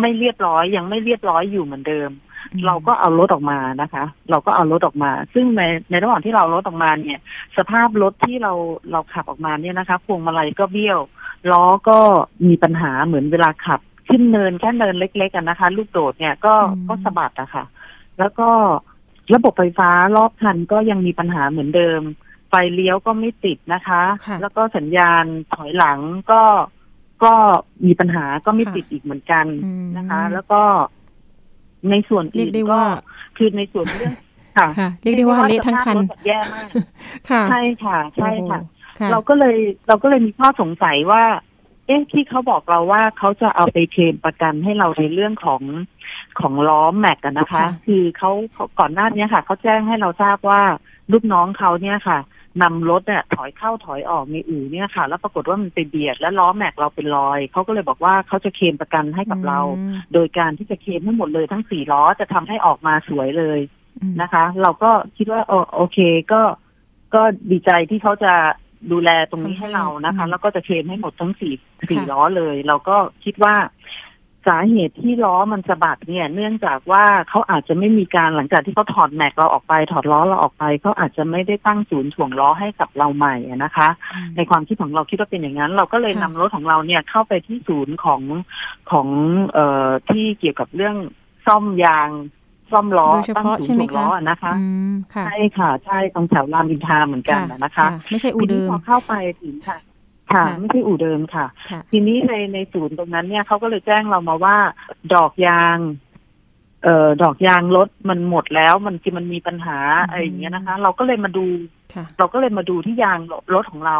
[0.00, 2.10] ไม่เรียบร้อยยังไม่เรียบร้อยอยู่เหมือนเดิม
[2.52, 7.20] อืมเราก็เอารถออกมานะคะ เราก็เอารถออกมา ซึ่งในในระหว่างที่เราเอารถออกมาเนี่ย
[7.56, 8.52] สภาพรถที่เรา
[8.92, 11.00] เราขับออกมาเนี่ยนะคะพวงมาลัยก็เบี้ยว
[11.50, 11.98] ล้อก็
[12.46, 17.64] มีปัญหาเหมือนเวลาขับ ขึ้นเนินแค่เนินเล็กๆกันนะคะ ลูกโดดเนี่ยก็อืมก็สะบัดอะค่ะ
[18.18, 18.48] แล้วก็
[19.34, 22.00] ระบบไฟฟ้ารอบคันก็ยังมีปัญหาเหมือนเดิม
[22.50, 25.98] ไฟเลี้ยวก็ไม่ติดนะคะ ค่ะ แล้วก็สัญญาณถอยหลัง
[26.32, 26.42] ก็
[27.24, 27.32] ก็
[27.86, 30.62] มีปัญหาก็ไม่ค่ะติดอีกเหมือนกันอืมนะคะ แล้วก็
[31.90, 32.84] ในส่วนเรียอื่กนได้ก็ว่า
[33.36, 34.14] คือในส่วนเรื่อง
[34.58, 36.68] ค่ะค่ะ เรียกได้ว่าเละทั้งคัน สภาพรถแบบแย่มาก
[37.30, 39.56] ค่ะใช่ค่ะ ใช่ค่ะ โอ้โหค่ะ เราก็เลย
[39.88, 41.24] เราก็เลยมีข้อสงสัยว่า
[41.86, 45.62] เอ๊ะที่เขาบอกเราว่าเขาจะเอาไปเคลมประกันให้เราในเรื่องของ
[46.40, 50.62] ของล้อแม็กกันนะคะ ค่ะ คือเขาเขาก่อนหน้านี้ค่ะเขาแจ้งให้เราทราบว่า
[51.12, 52.18] ลูกน้องเขาเนี่ยค่ะ
[52.62, 63.60] นำรถเนี่ยถอยเข้าถอยออกในอู่เนี่ยค่ะ แล้วปรากฏว่ามันไปเบียด และล้อแม็กเราเป็นรอยเขาก็เลยบอกว่าเขาจะเคลมประกันให้กับเราอืมโดยการที่จะเคลมให้หมดเลยทั้งสี่ล้อจะทำให้ออกมาสวยเลย
[64.00, 65.98] อืมนะคะ เราก็คิดว่าเออโอเค
[66.32, 66.42] ก็
[67.14, 68.34] ก็ดีใจที่เขาจะ
[68.92, 71.54] ดูแลตรงนี้ให้เรานะคะอืมแล้วก็จะเคลมให้หมดทั้งสี่
[71.90, 73.54] สี่ค่ะล้อเลย เราก็คิดว่า
[74.46, 83.88] สาเหตุที่ล้อมันสะบัดเนี่ย เนื่องจากว่าเขาอาจจะไม่มีการหลังจากที่เขาถอดแม็กเราออกไป ถอดล้อเราออกไปเขาอาจจะไม่ได้ตั้งศูนย์ถ่วงล้อให้กับเราใหม่อะนะคะ
[84.36, 88.22] ในความคิดของเราคิดว่าเป็นอย่างนั้น เราก็เลยค่ะนำรถของเราเนี่ยเข้าไปที่ศูนย์ของ
[88.90, 89.08] ของ
[89.52, 90.96] เอ่อที่เกี่ยวกับเรื่อง
[91.46, 92.08] ซ่อมยาง
[92.72, 99.76] ซ่อมล้อโดยเฉตั้งพาะศูนใช่ย์ไหมถ่วงล้คะออะนะคะอืมค่ะใช่ค่ะใช่ตรงแถวรามอินทราเหมือนกันอะนะคะ ไม่ใช่อู่ทีเดินี้มพอเข้าไปถึงค่ะ
[100.34, 104.56] ค่ะค่ะ ไม่ใช่อู่เดิมค่ะค่ะ ทีนี้ในในศูนย์ตรงนั้นเนี่ยเขาก็เลยแจ้งเรามาว่า
[105.14, 105.76] ดอกยาง
[106.84, 111.46] เอ่อดอกยางรถมันหมดแล้ว มันจะมันมีปัญหาอืมอะไรอย่างเงี้ยนะคะ เราก็เลยมาดู
[111.94, 113.18] ค่ะเราก็เลยมาดูที่ยาง
[113.54, 113.98] รถของเรา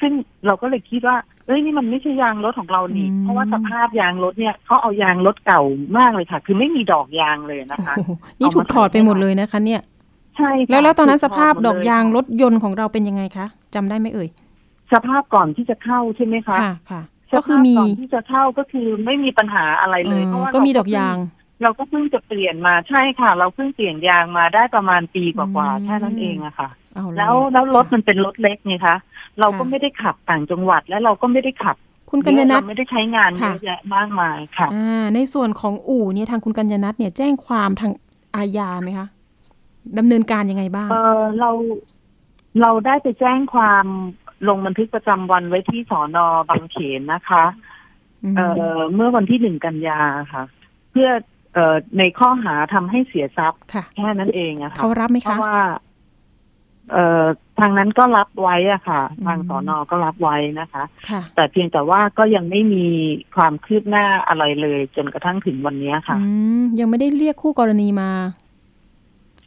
[0.00, 0.12] ซึ่ง
[0.46, 5.62] เราก็เลยคิดว่าเอ้ยนี่มันไม่ใช่ยางรถของเรานี่อืมเพราะว่าสภาพยางรถเนี่ยเขาเอายางรถเก่า
[5.98, 9.80] มากเลยค่ะ คือไม่มีดอกยางเลยนะคะโอ้โหนี่ถูกถอดไปหมดเลยนะคะ เนี่ย
[10.36, 14.28] ใช่ค่ะแล้วแล้วตอนนั้นถูสภาพถหมดอกเลยางรถยนต์ของเราเป็นยังไงคะจำได้ไหมเอ่ย
[14.92, 21.16] สภาพก่อนที่จะเข้าใช่ไหมคะค่ะค่ะสภาพก็คือมีก่อนที่จะเข้าก็คือไม่มีปัญหาอะไรเลยเออเพราะว่าก็มีเรดอกยาง
[21.62, 28.96] เราก็เพิ่งจะเปลี่ยนมาใช่ค่ะ เราเพิ่งเปลี่ยนยางมาได้ประมาณปีกว่าอืมๆแค่นั้นเองอะค่ะเอาแล้วแล้วรถมันเป็นรถเล็กไงคะ
[29.40, 31.76] เราก็ค่ะไม่ได้ขับต่างจังหวัดและเราก็ไม่ได้ขับ
[32.10, 37.92] คุณกัญญนัทเราไม่ได้ใช้งานเยค่ะอะแยะมากมายค่ะอ่าในส่วนของอู่เนี่ยทางคุณกัญญนัทเนี่ยแจ้งความทาง
[38.36, 39.08] อาญาไหมคะ
[39.98, 41.50] ดำเนินการยังไงบ้าง เออเรา
[42.60, 43.86] เราได้ไปแจ้งความ
[44.48, 47.44] ลงบันทึกประจำวันไว้ที่สอนอบางเขนนะคะ
[48.32, 48.46] มเอ่
[48.78, 50.00] อเมื่อวันที่หนึ่งกันยา
[50.32, 50.42] ค่ะ
[50.90, 51.08] เพื่อ
[51.54, 55.58] เอ่อในข้อหาทำให้เสียทรัพย์ค่ะแค่นั้นเองอะค่ะเขารับไหมเพราะคะว่า
[56.92, 57.24] เอ่อ
[57.60, 62.84] ทางนั้นก็รับไว้อะค่ะอืมทางสอนอก็รับไว้นะคะค่ะแต่เพียงแต่ว่าก็ยังไม่มี
[63.36, 68.10] ความคืบหน้าอะไรเลย จนกระทั่งถึงวันนี้ค่ะอืมยังไม่ได้เรียกคู่กรณีมา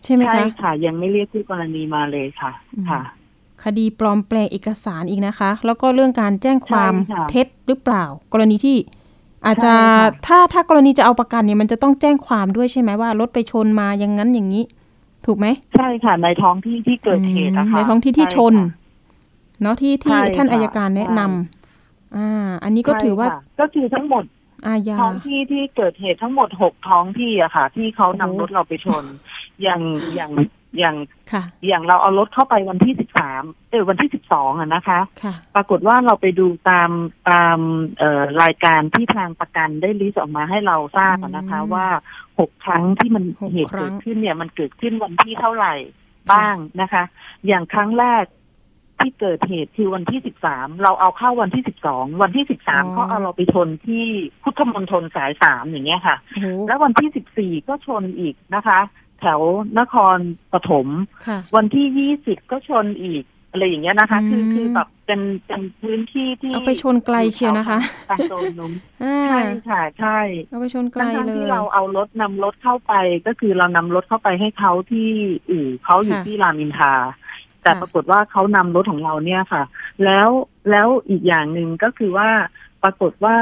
[0.04, 3.01] ใช่ไหมใช่คะค่ะ ยังไม่เรียกคู่กรณีมาเลยค่ะอืมค่ะ
[3.63, 8.78] คดีปลอมแปลงเอกสารอีกนะคะ แล้วก็เรื่องการแจ้งความใช่ค่ะเท็จหรือเปล่า กรณีที่
[9.45, 14.63] อาจจะใช่ค่ะถ้าถ้ากรณีจะเอาประกันเนี่ยมันจะต้องแจ้งความด้วยใช่ไหมว่ารถไปชนมาอย่างนั้นอย่างนี้
[15.26, 24.24] ถูกไหมใช่ค่ะในท้องที่ที่เกิดเหตุนะคะในท้องที่ที่ชนใค่ะเนาะที่ที่ใช่ท่านค่ะอายการแนะนำอ่า อันนี้ก็ถือว่าใช่ค่ะก็คือทั้งหมด
[24.67, 29.04] อาญาท้องที่ที่เกิดเหตุทั้งหมดหกท้องที่อะค่ะ ที่เขานำโอ้โหรถเราไปชน
[29.62, 29.82] อย่าง
[30.15, 30.32] อย่าง
[30.79, 30.95] อย่าง
[31.31, 36.91] ค่ะอย่างเราเอารถเข้าไปวันที่สิบสามเออวันที่สิบสองอะนะคะค่ะปรากฏว่าเราไปดูตาม
[37.29, 37.57] ตาม
[37.97, 41.88] เอ่อรายการที่ทางประกันได้ลิสต์ออกมาให้เราทราบอะนะคะอืมว่า
[42.39, 45.73] หกครั้งที่มันหกเหตุครั้เกิงดขึ้นเนี่ยมันเกิดขึ้นวันที่เท่าไหร่
[46.31, 47.03] บ้างนะคะ
[47.47, 48.25] อย่างครั้งแรก
[48.99, 54.05] ที่เกิดเหตุคือวันที่สิบสามเราเอาเข้าวันที่สิบสองวันที่สิบสามเขาเอาเราไปชนที่
[54.43, 58.79] พุทธมณฑลสายสามอย่างเงี้ยค่ะโอ้โหแล้ววันที่สิบสี่ก็ชนอีกนะคะ
[59.21, 59.41] แถว
[59.79, 60.17] นคร
[60.53, 60.88] ปฐม
[61.27, 67.79] ค่ะวันที่ยี่สิบก็ชนอีกอะไรอย่างเงี้ยนะคะ คืออืมคือแบบเป็นเป็นพื้นที่ที่เอาไปชนไกลเชียวนะคะ
[68.10, 72.93] ทางโซนนู้นอ่าใช่ค่ะใช่เอาไปชนไกลทั้งๆเลที่ยเราเอารถนำรถเข้าไป
[73.27, 75.10] ก็คือเรานำรถเข้าไปให้เขาที่
[75.49, 76.93] อู่เขาอยู่ค่ะที่รามอินทรา
[77.63, 79.63] แต่ค่ะปรากฏว่าเขานำรถของเราเนี่ยค่ะ
[80.05, 80.29] แล้ว
[80.71, 82.29] แล้วอีกอย่างหนึ่งก็คือว่า
[82.84, 83.38] ปรากฏว่า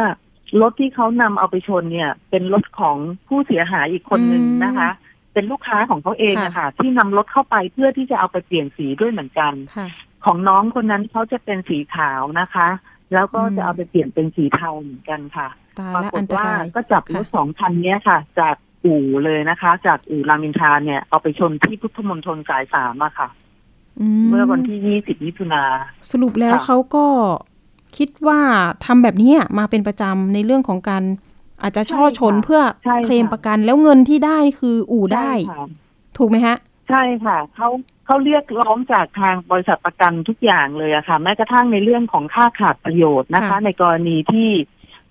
[0.62, 4.89] รถที่เขานำเอาไปชนเนี่ย เป็นรถของผู้เสียหายอีกคนหนึ่งนะคะ
[5.34, 9.88] เป็นลูกค้าของเขาเองอะค่ะ ที่นำรถเข้าไปเพื่อที่จะเอาไปเปลี่ยนสีด้วยเหมือนกันค่ะ
[10.26, 12.68] ของน้องคนนั้นเขาจะเป็นสีขาวนะคะ
[13.13, 15.48] แล้วก็อืมจะเอาไปเปลี่ยนเป็นสีเทาเหมือนกันค่ะ
[15.80, 23.30] ตายปราและกอัฏนตว่ารายก็จับรถค่ะสองคันเนี้ยค่ะ จากอู่เลยนะคะ จากอู่รามอินทราเนี่ยเอาไปชนที่พุทธมณฑลสายสามอะค่ะ
[24.30, 25.63] เมื่อวันที่ยี่สิบมิถุนา
[26.12, 27.06] สรุปแล้วค่ะเขาก็
[27.98, 28.39] คิดว่า
[28.86, 31.04] ทำแบบเนี้ยมาเป็นประจำในเรื่องของการ
[31.62, 35.67] อาจจะช่อชนเพื่อใช่ค่ะเคลมประกัน แล้วเงินที่ได้นี่คืออู่ได้ใช่ค่ะ
[36.17, 36.58] ถูกไหมฮะ
[36.89, 37.69] ใช่ค่ะเขา
[38.06, 44.50] เขาเรียกร้องจากทางบริษัทประกันทุกอย่างเลยอะค่ะ แม้กระทั่งในเรื่องของค่าขาดประโยชน์นะคะค่ะในกรณีที่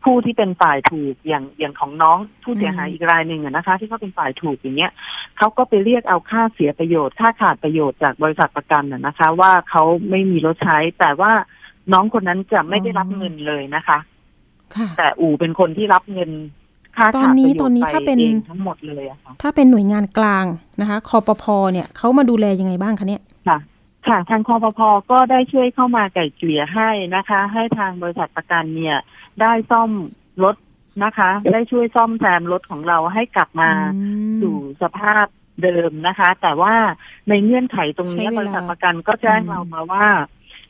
[0.04, 4.92] ผู้ที่เป็นฝ่ายถูกอย่างอย่างของน้องผู้เสียหายอืมอีกรายหนึ่งอะนะคะ ที่เขาเป็นฝ่ายถูกอย่างเงี้ย
[5.38, 11.32] เขาก็ไปเรียกเอาค่าเสียประโยชน์ ค่าขาดประโยชน์จากบริษัทประกันอะนะคะ ว่าเขาไม่มีรถใช้แต่ว่า
[11.92, 13.98] น้องคนนั้นจะไม่ได้รับเงินเลยนะคะค่ะ
[14.98, 16.30] แต่อู่เป็นคนที่รับเงิน
[16.96, 20.44] ค่าตอนนี้ขาดประโยชตอนนี้ถ้าเป็นไองทั้งหมดเลยอะค่ะถ้าเป็นหน่วยงานกลาง
[20.80, 23.58] นะคะคอปพเนี่ยเขามาดูแลยังไงบ้างคะเนี่ยค่ะ
[24.08, 28.96] ค่ะทางคอปพก็ได้ช่วยเข้ามาไก่เกลี่ยให้นะคะ ให้ทางบริษัทประกันเนี่ย
[29.40, 29.90] ได้ซ่อม
[30.44, 30.56] รถ
[31.04, 35.26] นะคะ ได้ช่วยซ่อมแซมรถของเราให้กลับมาอืมสู่สภาพ
[35.62, 36.74] เดิมนะคะ แต่ว่า
[37.28, 40.06] ในเงื่อนไขตรงนี้ใช้เวลาบริษัทประกันก็แจ้งอืมเรามาว่า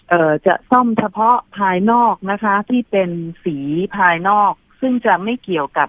[0.08, 3.10] เอ่อจะซ่อมเฉพาะภายนอกนะคะ ที่เป็น
[3.44, 3.56] สี
[3.96, 5.88] ภายนอก ซึ่งจะไม่เกี่ยวกับ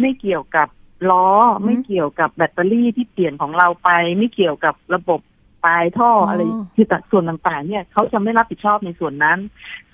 [0.00, 0.68] ไม่เกี่ยวกับ
[1.10, 1.28] ล้อ
[1.64, 5.20] ไม่เกี่ยวกับแบตเตอรี่ที่เปลี่ยนของเราไป ไม่เกี่ยวกับระบบ
[5.64, 6.40] ปลายท่ออะไร
[6.74, 9.38] คือแต่ส่วนต่างๆ เนี่ยเขาจะไม่รับผิดชอบในส่วนนั้น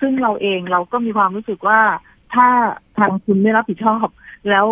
[0.00, 1.80] ซึ่งเราเองเราก็มีความรู้สึกว่า
[2.34, 2.48] ถ้า
[2.98, 4.06] ทางคุณไม่รับผิดชอบ
[4.50, 4.66] แล้ว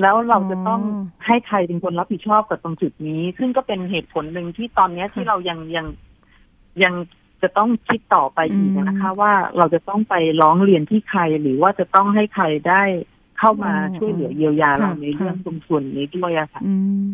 [0.00, 0.82] แล้วเราจะต้อง
[1.26, 5.86] ให้ใครเป็นคนรับผิดชอบกับตรงจุดนี้ ซึ่งก็เป็นเหตุผลหนึ่งที่ตอนเนี้ยที่เรายังยัง
[6.82, 6.94] ยัง
[7.42, 12.82] จะต้องคิดต่อไปอีกนะคะ ว่าเราจะต้องไปร้องเรียนที่ใครหรือว่าจะต้องให้ใครได้
[13.38, 17.04] เข้ามาช่วยเหลือเยียวยาเราในเรื่องตรงส่วนนี้ด้วยอะค่ะอืม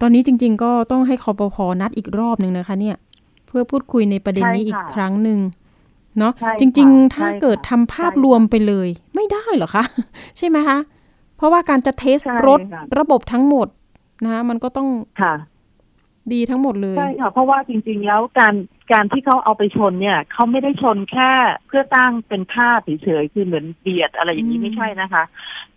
[0.00, 2.96] ตอนนี้จริง ๆ ก็ต้องให้คอปพนัดอีกรอบหนึ่งนะคะ เนี่ย
[3.46, 5.38] เพื่อพูดคุยในประเด็นนี้ใช่อีกค่ะครั้งหนึ่ง
[6.18, 9.84] เนาะใช่ค่ะจริง ๆ ถ้าใช่ค่ะเกิดทำภาพใช่ค่ะรวมไปเลย ไม่ได้เหรอคะ
[10.38, 10.78] ใช่ไหมคะ
[11.36, 13.66] เพราะว่าการจะเทสใช่รถค่ะระบบทั้งหมด
[14.24, 14.88] นะคะมันก็ต้อง
[15.22, 15.34] ค่ะ
[16.32, 18.54] ดีทั้งหมดเลยใช่ค่ะเพราะว่าจริง ๆ แล้วการ
[18.92, 21.30] การที่เขาเอาไปชนเนี่ยเขาไม่ได้ชนแค่
[21.66, 25.24] เพื่อตั้งเป็นภาพเฉยๆคือเหมือนเบียดอะไรอย่างนี้อืมไม่ใช่นะคะ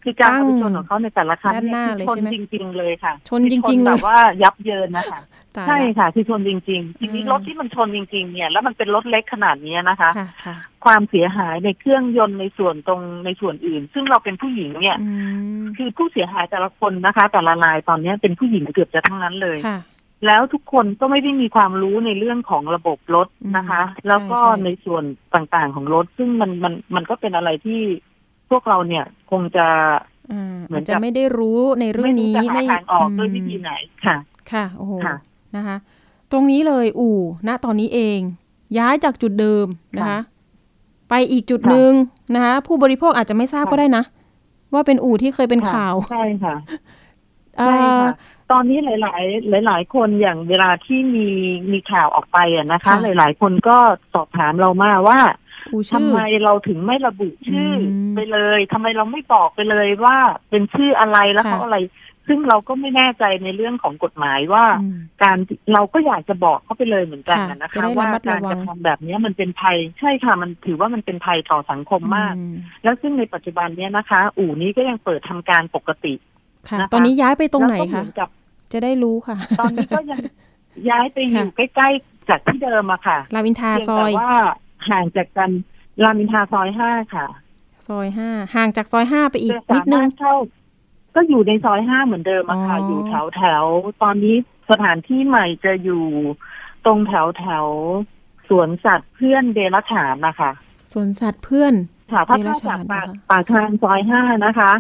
[0.04, 5.22] คือการเอาไปชนตั้งของเขาในแต่ละครั้งด้านหน้าเนี่ยเลยคือชนใช่ไหมจริง ๆ เลยค่ะ ชนจริงๆคือเลยแบบว่ายับเยินนะคะ
[5.58, 15.10] ตายใช่ละค่ะคือชนจริงๆทีนี้อืมรถที่มันชนจริง ๆ เนี่ยแล้วมันเป็นรถเล็กขนาดนี้นะคะค่ะค่ะความเสียหายในเครื่องยนต์ในส่วนตรงในส่วนอื่น ซึ่งเราเป็นผู้หญิงเนี่ยอื
[15.62, 19.80] มคือผู้เสียหายแต่ละคนนะคะ แต่ละรายตอนนี้เป็นผู้หญิงเกือบจะทั้งนั้นเลยค่ะ
[20.26, 25.04] แล้วทุกคนก็ไม่ได้มีความรู้ในเรื่องของระบบรถนะคะอืมแล้วก็ใช่ใช่ในส่วน
[25.36, 27.82] ต่างๆของรถ ซึ่งมันมันมันก็เป็นอะไรที่
[28.50, 29.68] พวกเราเนี่ยคงจะ
[30.32, 33.72] อ่าเหมือาอจนจะกับไม่ได้รู้ในเรื่องนี้ไม่รู้จะหาทางออกด้วยวิธีไหน
[34.06, 34.16] ค่ะ
[34.52, 35.16] ค่ะโอ้โหค่ะ
[35.56, 35.78] นะคะ
[36.32, 38.20] ตรงนี้เลยอู่ณตอนนี้เอง
[38.78, 39.66] ย้ายจากจุดเดิม
[39.98, 40.20] นะคะค่ะ
[41.10, 41.92] ไปอีกจุดค่ะหนึ่ง
[42.36, 44.04] นะคะ ผู้บริโภคอาจจะไม่ทราบค่ะก็ได้นะ
[44.74, 46.56] ว่าเป็นอู่ที่เคยเป็นค่ะข่าวใช่ค่ะ
[47.58, 48.12] เอ่ใช่อค่ะ
[48.52, 51.28] ตอนนี้หลาย ๆ หลาย ๆ คนอย่างเวลาที่มี
[51.72, 53.78] มีข่าวออกไปอะนะคะค่ะหลาย ๆ คนก็
[54.14, 55.20] สอบถามเรามาว่า
[55.72, 60.18] อู่ทำชื่อไมเราถึงไม่ระบุชื่ออมไปเลยทำไมเราไม่บอกไปเลยว่า
[60.50, 61.78] เป็นชื่ออะไรแล้วค่ะเขาอะไร
[62.28, 65.38] ซึ่งเราก็ไม่แน่ใจในเรื่องของกฎหมายว่าอืมการ
[65.74, 76.14] เราก็อยากจะบอกเขาไปเลยเหมือนกันค่ะนะนะจะคะได้ระว่ามัดการระวักงระทำแบบนี้มันเป็นภัยใช่ค่ะ มันถือว่ามันเป็นภัยต่อสังคมมากอืมแล้วซึ่งในปัจจุบันเนี้ยนะคะ อู่นี้ก็ยังเปิดทำการปกติ
[76.70, 78.30] ค่ะนะคะตอนนี้ย้ายไปตรงไหนแล้วก็เมืคะอนกับ
[78.74, 80.20] จะได้รู้ค่ะ ตอนนี้ก็ยัง
[80.90, 84.34] ย้ายไปอยู่ใกล้ๆจากที่เดิมอะค่ะรามอินทราเพียงซอแต่ยว่า
[84.90, 85.52] ห่างจากกัน
[86.04, 87.26] รามอินทราซอยห้าค่ะ
[87.88, 90.34] ซอยห้าห่างจากซอยห้าไปอีกจะนิสาดนึมางรถเข้า
[91.16, 94.36] ก็อยู่ในซอยห้าเหมือนเดิมอะค่ะอ๋อออยู่แถวแถวๆตอนนี้
[94.70, 96.06] สถานที่ใหม่จะอยู่
[96.86, 100.52] ตรงแถวแถวๆสวนสัตว์เพื่อนเดรัจฉานนะคะ
[100.92, 101.74] สวนสัตว์เพื่อน
[102.12, 104.72] ค่ะถ้าเดรัเข้าจฉาจากนปากนะคะปากทางซอยห้านะคะ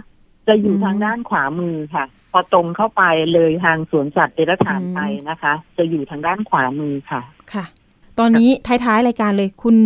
[0.47, 3.03] จะอยู่อืมทางด้านขวามือค่ะ พอตรงเข้าไป
[3.34, 7.21] เลยทางสวนสัตว์เดรัจฉานอืมไปนะคะ จะอยู่ทางด้านขวามือค่ะ
[7.53, 7.65] ค่ะ
[8.19, 9.77] ตอนนี้ท้ายๆรายการเลยคุณ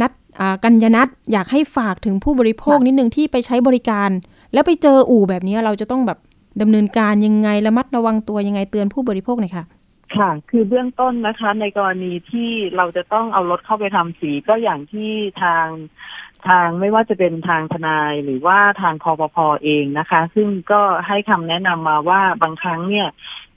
[0.00, 4.10] นัทอ่ากัญญนัทอยากให้ฝากถึงผู้บริโภคค่ะนิดนึงที่ไปใช้บริการ
[4.52, 6.18] แล้วไปเจออู่แบบนี้เราจะต้องแบบ
[6.62, 9.64] ดำเนินการยังไงระมัดระวังตัวยังไงเตือนผู้บริโภคหน่อยค่ะ
[10.16, 15.10] ค่ะ คือเบื้องต้นนะคะ ในกรณีที่เราจะต้องเอารถเข้าไปทำสีก็อย่างที่
[15.42, 15.66] ทาง
[16.48, 23.08] ทางไม่ว่าจะเป็นทางทนายหรือว่าทางคอปพอเองนะคะ ซึ่งก็ให้คำแนะนำมาว่าบางครั้งเนี่ย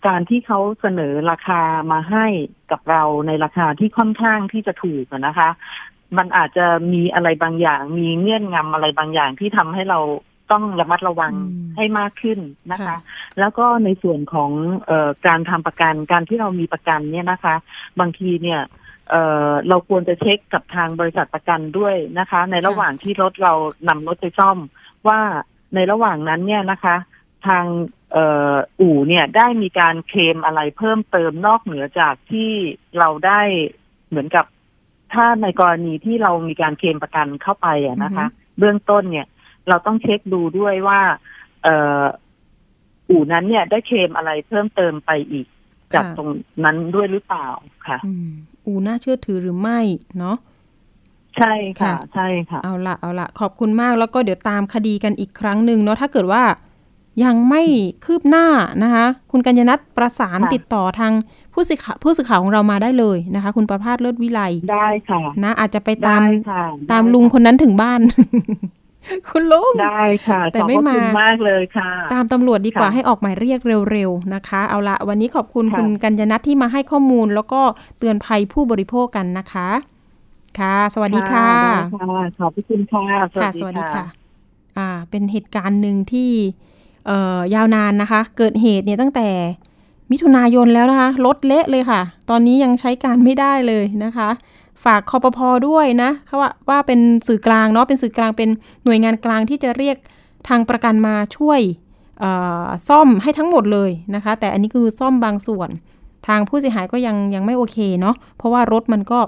[0.08, 2.26] การที่เขาเสนอราคามาให้
[2.72, 5.50] กับเราในราคาที่ค่อนข้างที่จะถูกอะนะคะ
[6.18, 10.00] มันอาจจะมีอะไรบางอย่าง มีเงื่อนงำอะไรบางอย่างที่ทำให้เรา
[10.52, 12.40] ต้องระมัดระวังอืมให้มากขึ้น
[12.72, 12.98] นะคะค่ะ
[13.40, 14.52] แล้วก็ในส่วนของ
[14.88, 17.56] เออการทำประกันการที่เรามีประกันเนี่ยนะคะ
[18.00, 18.60] บางทีเนี่ย
[19.10, 19.16] เอ
[19.50, 23.54] อเราควรจะเช็คกับทางบริษัทประกันด้วยนะคะ ในระหว่างที่รถเรา
[23.88, 24.58] นำรถไปซ่อม
[25.08, 25.20] ว่า
[25.76, 26.96] ในระหว่างนั้นเนี่ยนะคะ
[27.48, 27.66] ทาง
[28.12, 32.52] เอ่ออู่เนี่ยได้มีการเคลมอะไรเพิ่มเติมนอกเหนือจากที่
[33.00, 33.42] เราได้
[34.10, 34.46] เหมือนกับ
[35.14, 38.26] ถ้าในกรณีที่เรามีการเคลมประกันเข้าไปอะนะคะ
[38.60, 39.28] เบื้องต้นเนี่ย
[39.70, 41.02] เราต้องเช็คดูด้วยว่า
[41.64, 42.04] เอ่อ
[43.10, 45.48] อู่นั้นเนี่ยได้เคลมอะไรเพิ่มเติมไปอีก
[45.96, 46.30] จากค่ะตรง
[46.64, 47.48] นั้นด้วยหรือเปล่า
[47.88, 48.30] ค่ะอืม
[48.66, 49.80] อู่น่าเชื่อถือหรือไม่
[50.20, 50.38] เนาะ
[51.38, 56.44] ใช่ค่ะค่ะ ใช่ค่ะ เอาละเอาละขอบคุณมากแล้วก็เดี๋ยวตามคดีกันอีกครั้งหนึ่งเนาะถ้าเกิดว่า
[57.24, 57.64] ยังไม่
[58.06, 58.48] คืบหน้า
[58.84, 61.14] นะคะ คุณกัญญนัทประสานค่ะติดต่อทาง
[61.54, 68.00] ผู้สื่อข่าวผู้สื่อข่าวของเรามาได้เลยนะคะ คุณประภาสเลิศวิไลได้ค่ะ นะ อาจจะไปตามได้ค่ะตามได้ลุงค่ะคนนั้นถึงบ้าน
[69.30, 73.60] คุณลุงได้ค่ะแต่ขอบไม่พระมาคุณมากเลยค่ะ ตามตำรวจดีกว่าค่ะให้ออกหมายเรียก
[73.92, 77.62] เร็วๆนะคะ เอาละวันนี้ขอบคุณค่ะคุณกัญญนัทที่มาให้ข้อมูล แล้วก็
[78.00, 79.70] เตือนภัยผู้บริโภคกันนะคะ
[80.60, 81.50] ค่ะ สวัสดีค่ะ
[81.92, 83.04] ได้ค่ะขอบพระคุณค่ะ
[83.42, 84.06] ค่ะสวัสดีค่ะ
[84.78, 86.30] อ่า เป็นเหตุการณ์หนึ่งที่
[87.08, 89.30] เอ่อยาวนานนะคะ เกิดเหตุเนี่ยตั้งแต่
[90.12, 94.30] มิถุนายนแล้วนะคะรถเละเลยค่ะ ตอนนี้ยังใช้การไม่ได้เลยนะคะ
[94.84, 98.50] ฝากคอปพอด้วยนะเขาว่าว่าเป็นสื่อกลางเนาะเป็นสื่อกลางเป็น
[98.84, 99.98] หน่วยงานกลางที่จะเรียก
[100.48, 101.62] ทางประกันมาช่วย
[102.90, 105.70] ซ่อมให้ทั้งหมดเลยนะคะ แต่อันนี้คือซ่อมบางส่วน
[106.28, 109.20] ทางผู้เสียหายก็ยังยังไม่โอเคเนาะเพราะว่ารถมันก็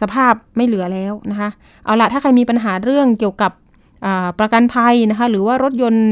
[0.00, 1.50] สภาพไม่เหลือแล้วนะคะ
[1.84, 3.52] เอาละถ้าใครมีปัญหาเรื่องเกี่ยวกับ
[4.38, 6.08] ประกันภัยนะคะ หรือว่ารถยนต์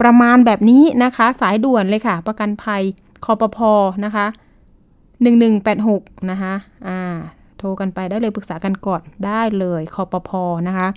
[0.00, 2.82] ประมาณแบบนี้นะคะ สายด่วนเลยค่ะ ประกันภัย
[3.24, 3.58] คอปพ
[4.04, 4.26] นะคะ
[5.52, 6.54] 1186 นะคะ
[6.88, 7.00] อ่า
[7.62, 10.88] โทรกันไปได้เลยปรึกษากันก่อนได้เลยคอปพอนะคะ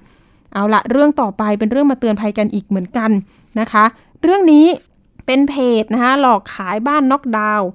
[0.53, 3.11] เอาละเรื่องต่อไปเป็นเรื่องมาเตือนภัยกันอีกเหมือนกัน
[3.59, 3.83] นะคะ
[4.23, 4.65] เรื่องนี้
[5.25, 7.67] เป็นเพจนะคะหลอกขายบ้านน็อกดาวน์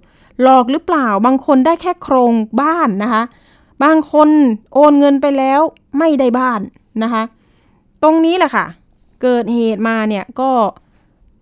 [0.43, 3.23] หลอกหรือเปล่าบางคนได้แค่โครงบ้านนะคะ
[3.85, 4.29] บางคน
[4.75, 5.61] โอนเงินไปแล้ว
[5.99, 6.61] ไม่ได้บ้าน
[7.03, 7.23] นะคะ
[8.03, 8.67] ตรงนี้แหละค่ะ
[9.23, 10.51] เกิดเหตุมาเนี่ยก็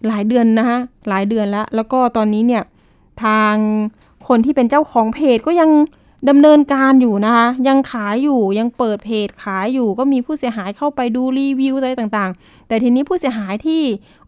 [0.06, 2.62] หลายเดือนนะคะหลายเดือนแล้ว แล้วก็ตอนนี้เนี่ย
[3.24, 3.54] ทาง
[4.28, 5.70] คนที่เป็นเจ้าของเพจก็ยัง
[6.28, 13.82] ดำเนินการอยู่นะคะ ยังขายอยู่ยังเปิดเพจขายอยู่ก็มีผู้เสียหายเข้าไปดูรีวิวอะไรต่างๆ แต่ทีนี้ผู้เสียหายที่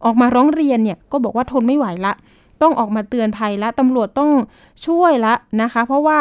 [0.05, 2.13] ออกมาร้องเรียนเนี่ยก็บอกว่าทนไม่ไหวละ
[2.61, 4.31] ต้องออกมาเตือนภัยละตำรวจต้อง
[4.87, 6.19] ช่วยละนะคะ เพราะว่า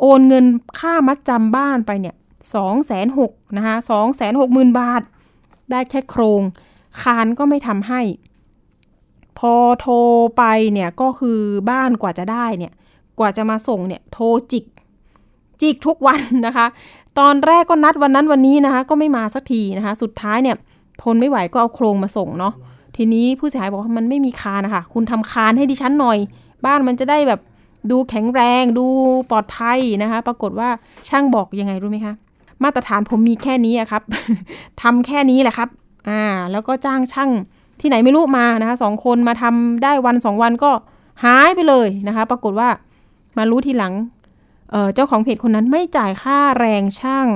[0.00, 0.44] โอนเงิน
[0.78, 2.14] ค่ามัดจำบ้านไปเนี่ย
[2.54, 5.02] สองแสนหกนะคะสองแสนหกหมื่นบาท
[5.70, 6.42] ได้แค่โครง
[7.00, 8.00] คานก็ไม่ทำให้
[9.38, 9.94] พอโทร
[10.36, 11.40] ไปเนี่ยก็คือ
[11.70, 12.72] บ้านกว่าจะได้เนี่ย
[13.18, 14.64] กว่าจะมาส่งเนี่ยโทรจิก
[15.60, 16.66] จิกทุกวันนะคะ
[17.18, 20.56] ตอนแรกก็นัดวันนั้นวันนี้นะคะ ก็ไม่มาสักทีนะคะ สุดท้ายเนี่ย
[21.02, 22.54] ทนไม่ไหวก็เอาโครงมาส่งเนาะ
[22.96, 26.18] ทีนี้ผู้เสียหายบอกว่ามันไม่มีคานนะคะคุณทำคานให้ดิฉันหน่อย
[26.64, 27.40] บ้านมันจะได้แบบ
[27.90, 28.86] ดูแข็งแรงดู
[29.30, 30.68] ปลอดภัยนะคะ ปรากฏว่า
[31.08, 32.14] ช่างบอกยังไงรู้ไหมคะ
[32.62, 34.02] มาตรฐานผมมีแค่นี้อะครับ
[34.82, 35.68] ทำแค่นี้แหละครับ
[36.08, 37.30] อ่า แล้วก็จ้างช่าง
[37.80, 40.70] ที่ไหนไม่รู้มานะคะสองคนมาทำได้วันสองวันก็
[41.24, 42.68] หายไปเลยนะคะ ปรากฏว่า
[43.38, 43.92] มารู้ทีหลัง
[44.74, 47.28] เอ่อเจ้าของเพจคนนั้นไม่จ่ายค่าแรงช่าง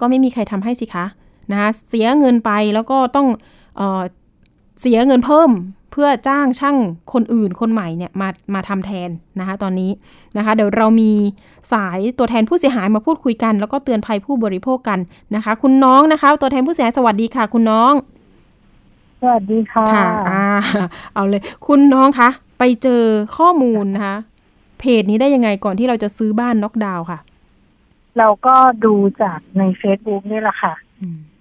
[0.00, 1.06] ก็ไม่มีใครทำให้สิคะ
[1.50, 3.28] นะคะเสียเงินไปแล้วก็ต้อง
[3.76, 4.02] เอ่อ
[4.80, 5.50] เสียเงินเพิ่ม
[5.92, 6.76] เพื่อจ้างช่าง
[7.12, 9.90] คนอื่นคนใหม่เนี่ยมามาทำแทนนะคะตอนนี้
[10.36, 11.12] นะคะ เดี๋ยวเรามี
[11.72, 14.98] สายตัวแทนผู้เสียหายมาพูดคุยกัน แล้วก็เตือนภัยผู้บริโภคกัน
[15.34, 17.92] นะคะ คุณน้องนะคะ ตัวแทนผู้เสียหายสวัสดีค่ะ คุณน้อง
[19.20, 20.44] สวัสดีค่ะค่ะอ่า
[21.14, 23.02] เอาเลย คุณน้องคะไปเจอ
[23.36, 24.16] ข้อมูลนะคะ
[24.78, 27.20] เพจนี้ได้ยังไงก่อนที่เราจะซื้อบ้านน็อกดาวน์ค่ะ
[28.18, 30.74] เราก็ดูจากใน Facebook นี่แหละค่ะ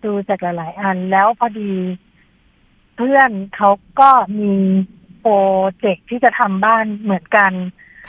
[0.06, 1.74] ดูจากหลาย ๆ อันแล้วพอดี
[2.98, 3.70] เพื่อนเขา
[4.00, 4.54] ก็มี
[5.22, 5.36] โปร
[5.80, 7.52] เจกต์ที่จะทำบ้านเหมือนกัน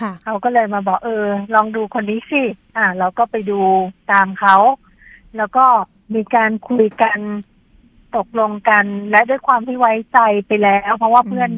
[0.01, 2.43] ค่ะเขาก็เลยมาบอกเออ ลองดูคนนี้สิ
[2.77, 3.61] อ่า เราก็ไปดู
[4.13, 4.57] ตามเขา
[5.37, 5.67] แล้วก็
[6.15, 7.19] มีการคุยกัน
[8.17, 11.51] ตกลงกัน และด้วยความที่ไว้ใจไปแล้ว เพราะว่าเพื่อน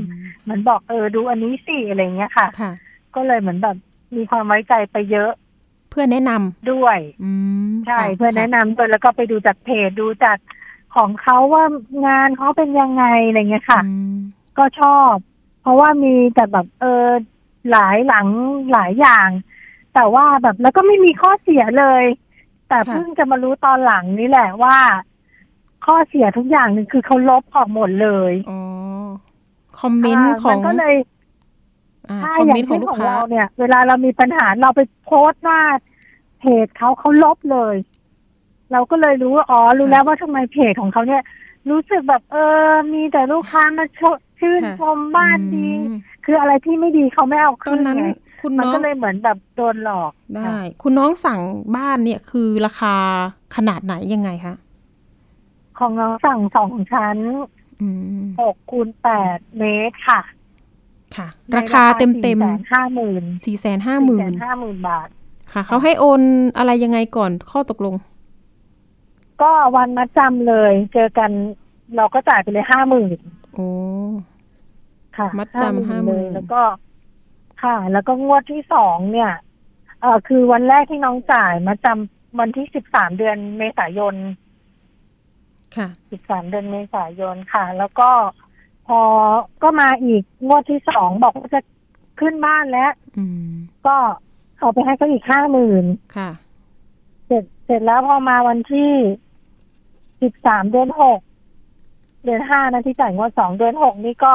[0.43, 2.73] เหมือนบอกเออดูอันนี้สิอะไรเงี้ยค่ะค่ะ
[3.17, 3.77] ก็เลยเหมือนแบบ
[4.17, 5.33] มีความไว้ใจไปเยอะ
[5.91, 7.31] เพื่อนแนะนำด้วยอื
[7.67, 10.39] มใช่ค่เพื่อนแนะนำด้วยแล้วก็ไปดูจากเพจดูจาก
[10.97, 11.65] ของเขาว่า
[12.07, 14.17] งานเขาเป็นยังไงอะไรเงี้ยค่ะอืม
[14.59, 15.15] ก็ชอบ
[15.63, 17.07] เพราะว่ามีแต่แบบเออ
[17.71, 18.27] หลายหลัง
[18.73, 19.29] หลายอย่าง
[19.95, 22.05] แต่ว่าแบบแล้วก็ไม่มีข้อเสียเลย
[22.69, 24.77] แต่เพิ่งจะมารู้ตอนหลังนี่แหละว่า
[25.87, 28.61] ข้อเสียทุกอย่างนี่คือเขาลบออกหมดเลยอ๋อ
[29.81, 30.95] คอมเมนต์าของมันก็เลย
[32.11, 35.61] อ่าใช่คอมอย่าเมนงต์ขอเช่งนลูขกองค้าเราเนี่ย เวลาเรามีปัญหาเราไปโพสต์หน้า
[36.41, 37.77] เพจเขาเขาลบเลย
[38.73, 41.23] เราก็เลยรู้ว่าอ๋อรู้แล้วว่าทำไมเพจของเขาเนี่ย
[41.71, 42.37] รู้สึกแบบเอ
[42.69, 48.07] อ มีแต่ลูกค้ามาชมชื่นค่ะชมบ้านดีอืมคืออะไรที่ไม่ดีเขาไม่เอาตอขึ้นนนั้นไง
[48.41, 51.41] คุณมันน้องก็เลยเหมือนแบบโดนหลอกได้ค่ะคุณน้องสั่ง
[51.77, 52.95] บ้านเนี่ยคือราคา
[53.57, 54.55] ขนาดไหนยังไงคะ
[55.79, 57.19] ของน้องสั่งสองชั้น
[57.81, 57.89] อื
[58.23, 60.21] มหกคูณแปดเมตรค่ะ
[61.17, 62.39] ค่ะ ราคาเต็มเต็ม
[62.75, 65.09] ห้าหมื่นสี่แสนห้าหมื่นห้าหมื่นบาท
[65.53, 66.23] ค่ะ เขาให้โอน
[66.59, 67.95] อะไรยังไงก่อนข้อตกลง
[69.43, 71.31] ก็วันมาจำเลย เจอกัน
[71.97, 73.19] เราก็จ่ายไปเลยห้าหมื่น
[73.55, 73.69] โอ้
[75.17, 76.63] ค่ะมัดจำ50,000เลย50,000แล้วก็
[77.63, 79.33] ค่ะ แล้วก็งวดที่สองเนี่ย
[80.01, 84.15] เออคือวันแรกที่น้องจ่ายมาจำวันที่สิบสามเดือนเมษายน
[85.77, 88.11] ค่ะสิบสามเดือนเมษายนค่ะ แล้วก็
[88.87, 89.01] พอ
[89.63, 91.61] ก็มาอีกงวดที่สองบอกว่าจะ
[92.21, 93.51] ขึ้นบ้านแล้วอืม
[93.87, 93.97] ก็
[94.59, 95.85] เอาไปให้เขาอีกห้าหมื่น
[96.17, 96.31] ค่ะ
[97.27, 98.93] เสร็จเสร็จแล้วพอมาวันที่
[100.23, 101.21] สิบสามเดือนหก
[102.25, 104.33] เดือนห้านะที่จ่ายงวดสองเดือนหกนี่ก็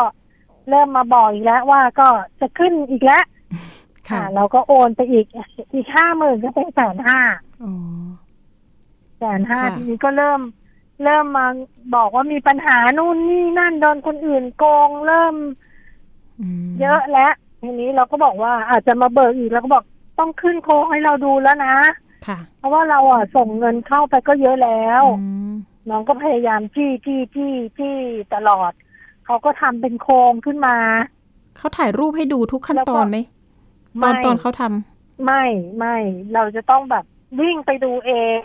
[0.69, 2.07] เริ่มมาบอกอีกแล้วว่าก็
[2.39, 3.25] จะขึ้นอีกแล้ว
[4.09, 5.25] ค่ะเราก็โอนไปอีก
[5.73, 7.19] อีกห้าหมื่นก็เป็นแสนห้า
[7.63, 7.71] อ๋อ
[9.19, 10.41] แสนห้าค่ะทีนี้ก็เริ่ม
[11.03, 11.47] เริ่มมา
[11.95, 15.35] บอกว่ามีปัญหานู่นนี่นั่นโดนคนอื่นโกงเริ่ม
[16.65, 19.83] มเยอะแล้วทีนี้เราก็บอกว่าอาจจะมาเบิกอีกแล้วก็บอก
[20.19, 21.75] ต้องขึ้นโค้งให้เราดูแล้วนะ
[22.27, 25.53] ค่ะ เพราะว่าเราอะส่งเงินเข้าไปก็เยอะแล้วอืม
[25.89, 27.97] น้องก็พยายามจี้จี้จี้จี้
[28.33, 28.71] ตลอด
[29.25, 30.75] เขาก็ทำเป็นโครงขึ้นมา
[31.57, 33.17] เขาถ่ายรูปให้ดูทุกขั้นแล้วก็ตอนไหม
[34.03, 35.43] ตอนไม่ตอนเขาทำไม่
[35.77, 35.97] ไม่
[36.33, 37.05] เราจะต้องแบบ
[37.39, 38.41] วิ่งไปดูเอง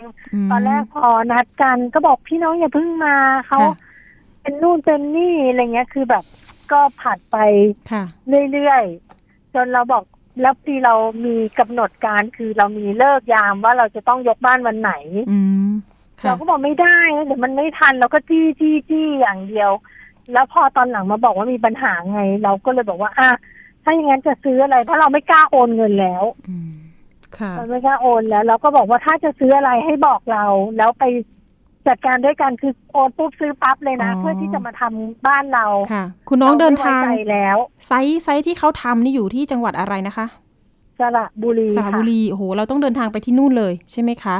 [0.47, 3.15] มตอนแรกพอนัดกันก็บอกพี่น้องอย่าเพิ่งมา
[3.47, 3.75] เขาค่ะ
[4.41, 6.23] เป็นนู่นเป็นนี่อะไรเงี้ยคือแบบ
[6.71, 7.37] ก็ผัดไป
[7.91, 8.03] ค่ะ
[8.51, 10.03] เรื่อยๆจนเราบอก
[10.41, 10.93] แล้วทีเรา
[11.25, 14.93] มีกำหนดการคือเรามีเลิกยามว่าเราจะต้องยกบ้านวันไหน
[15.31, 15.69] อืม
[16.21, 19.71] ค่ะเราก็บอกไม่ได้นะเดี๋ยวมันไม่ทันเราก็จี้จี้จี้อย่างเดียว
[20.33, 23.29] แล้วพอตอนหลังมาบอกว่ามีปัญหาไง เราก็เลยบอกว่าอะ
[23.83, 26.55] ถ้าอย่างนั้นจะซื้ออะไรเพราะเราไม่กล้าโอนเงินแล้วอื
[27.33, 30.43] มค่ะเราไม่กล้าโอนแล้ว เราก็บอกว่าถ้าจะซื้ออะไรให้บอกเรา
[30.77, 31.03] แล้วไป
[31.87, 37.57] จัดการด้วยกันคือโอนปุ๊บซื้อปั๊บเลยนะอ๋อเพื่อที่จะมาทำบ้านเราค่ะ คุณน้องเดินทางรไม่ไว้ใจแล้ว
[37.87, 40.25] ไซต์ไซต์ที่เขาทำนี่อยู่ที่จังหวัดอะไรนะคะ
[40.99, 44.37] สระบุรีสระบุรีโอ้โหเราต้องเดินทางไปที่นู่นเลยใช่ไหมคะ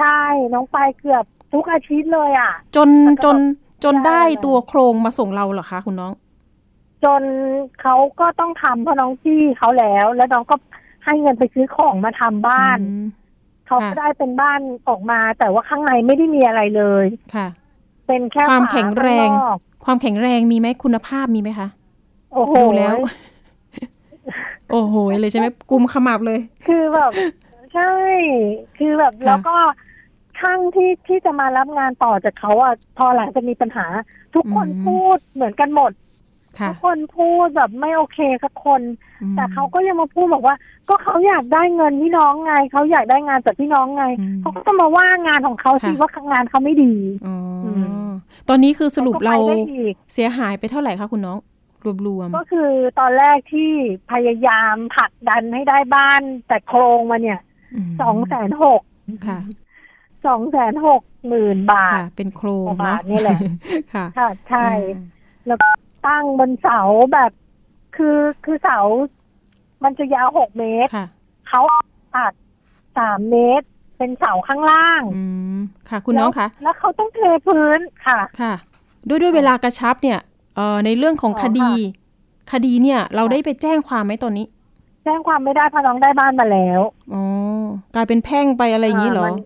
[0.00, 0.22] ใช่
[0.54, 3.36] น้องไปเกือบทุกอาทิตย์เลยอะ จนแล้วก็จน
[3.84, 6.12] จนได้ได้เลยตัวโครงมาส่งเราเหรอคะคุณน้อง
[7.04, 7.22] จน
[7.80, 10.56] เขาก็ต้องทำเพราะน้องจี้เขาแล้ว แล้วน้องก็
[11.04, 13.06] ให้เงินไปซื้อของมาทำบ้านอืม
[13.66, 17.48] เขาค่ะก็ได้เป็นบ้านออกมา แต่ว่าข้างในไม่ได้มีอะไรเลยค่ะ
[18.06, 21.68] เป็นแค่ความฝแข็งแรงข้านอกความแข็งแรงมีไหมคุณภาพมีไหมคะ
[22.32, 22.96] โอ้โหดูแล้ว
[24.72, 27.12] โอ้โหเลยใช่ไหมกุมขมับเลย คือแบบ
[27.74, 27.92] ใช่
[28.78, 29.56] คือแบบค่ะแล้วก็
[30.38, 33.86] ช่างที่ที่จะมารับงานต่อจากเขาอะพอหลังจะมีปัญหา
[34.34, 36.09] ทุกคนพูดเหมือนกันหมดค่ะ
[36.68, 38.80] ทุกคนพูดแบบไม่โอเคสักคน
[39.22, 40.56] อืมแต่เขาก็ยังมาพูดบอกว่า
[40.88, 46.94] ก็เขาอยากได้เงินพี่น้องไงเขาอยากได้งานจากพี่น้องไงอืมเขาก็ต้องมาว่างานของเขาสิค่ะว่างานเขาไม่ดี
[47.26, 47.68] อ๋ออ
[48.08, 48.10] ม
[48.48, 51.38] ตอนนี้คือสรุปก็เราไปได้อีกเสียหายไปเท่าไหร่คะคุณน้อง
[51.84, 53.72] รวมรวมก็คือตอนแรกที่
[54.12, 57.40] พยายามผลักดันให้ได้บ้าน แต่โครงมาเนี่ย
[57.88, 58.82] มสองแสนหก
[59.26, 59.38] ค่ะ
[60.26, 63.38] สองแสนหกหมื่นบาทค่ะเป็นโครงกว่าเนาะบาทนี่แหละ
[63.94, 65.02] ค่ะค่ะใช่อ่า
[65.46, 65.68] แล้วก็
[66.06, 66.80] ตั้งบนเสา
[67.12, 67.30] แบบ
[67.96, 68.78] คือคือเสา
[69.84, 71.06] มันจะยาวหกเมตรค่ะ
[71.48, 71.60] เขา
[72.14, 72.32] ตัด
[72.96, 73.66] สามเมตร
[73.98, 75.24] เป็นเสาข้างล่างอื
[75.56, 78.54] มค่ะ คุณน้องคะแล้วแล้วเขาต้องเทพื้นค่ะค่ะ
[79.08, 80.18] ด้วยด้วยเวลากระชับเนี่ย
[80.56, 81.70] เอ่อในเรื่องของอ๋อคดี
[82.50, 84.46] ค่คดีเนี่ย เราได้ไปแจ้งความไหมตอนนี้
[85.04, 86.80] แจ้งความไม่ได้เพราะน้องได้บ้านมาแล้ว
[87.12, 87.22] อ๋อ
[87.94, 89.38] กลายเป็นแพ่งไปอะไรอย่างนี้เหรอมัน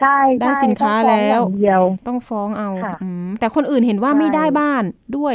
[0.00, 4.84] ใช่ได้ใช่สินค้าต้องฟ้องแล้วอย่างเดียวต้องฟ้องเอาค่ะอืมแต่คนอื่นเห็นว่าใช่ไม่ได้บ้าน
[5.16, 5.34] ด้วย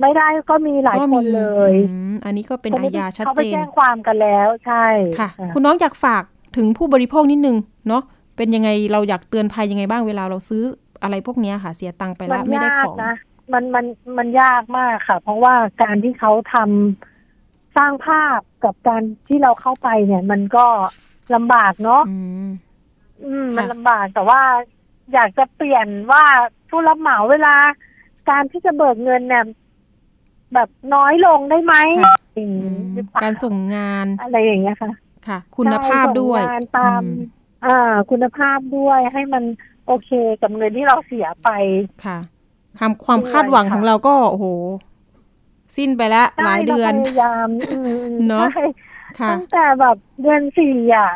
[0.00, 4.84] ไม่ได้ก็มีหลายก็คมีนเลยอืมอันนี้ก็เป็นคอาที่ญาชัดเขาเจไปนแจ้งความกันแล้วใช่
[5.18, 6.22] ค่ะค่ะ คุณน้องอยากฝาก
[6.56, 7.56] ถึงผู้บริโภคนิดนึง
[7.88, 8.02] เนาะ
[8.36, 10.62] เป็นยังไงเราอยากเตือนภัยยังไงบ้างเวลาเราซื้อ
[11.02, 13.14] อะไรพวกเนี้ยค่ะ เสียตังค์ไปมัแล้วไม่ได้ยาขกองนะ
[13.52, 13.86] มันมัน
[14.18, 20.66] มันยากมากค่ะ เพราะว่าการที่เขาทำสร้างภาพกับการที่เราเข้าไปเนี่ย มันก็
[21.34, 22.16] ลำบากเนาะอื
[22.46, 22.48] ม
[23.24, 24.40] อืมค่ะมันลำบากแต่ว่า
[25.12, 26.24] อยากจะเปลี่ยนว่า
[26.68, 27.54] ผู้รับเหมาเวลา
[28.30, 29.44] การที่จะเบิกเงินเนี่ย
[30.54, 31.74] แบบน้อยลงได้ไหม
[32.04, 34.90] ค่ะอย่างอืนี้มหรือเปล่การส่งงานอะไรอย่างเงี้ยค่ะ
[35.26, 37.16] ค่ะ คุณภาพด้วยใช่ส่งงานตามอืม
[37.64, 39.44] อ่าคุณภาพด้วยให้มัน
[39.86, 40.10] โอเค
[40.42, 41.48] กับเงินที่เราเสียไป
[42.04, 42.18] ค่ะ
[42.78, 44.46] ความความด้วยคาดหวังค่ะของเราก็โอ้โห
[45.76, 47.78] สิ้นไปแล้วหลายเดือนใช่ราพยายามอื
[48.10, 48.64] มเนอะใช่
[49.20, 51.10] ค่ะตั้งแต่แบบเดือนสี่อะ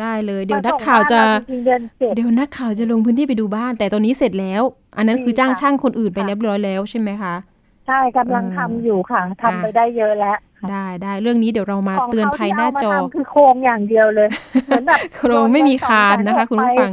[0.00, 4.62] ได้เลย เดี๋ยวมนักส่งข่าวจะบ้นเรจริงๆเดือนเจ็ดเดี๋ยวนักข่าวจะลงพื้นที่ไปดูบ้าน แต่ตอนนี้เสร็จแล้ว
[4.96, 14.28] อันนั้นคือจ้างค่ะช่างคนอื่นไปค่ะเรียบร้อยแล้วใช่ไหมคะใช่กำลังเออทำอยู่ค่ะทำค่ะไปได้เยอะแล้วค่ะได้ได้เรื่องนี้เดี๋ยวเรามาของเตือนเขาภัยที่หน้าเอามาจอทำคือโครงอย่างเดียวเลย
[14.66, 16.92] เหมือนแบบโครงไม่มีคานนะคะ คุณผู้ฟัง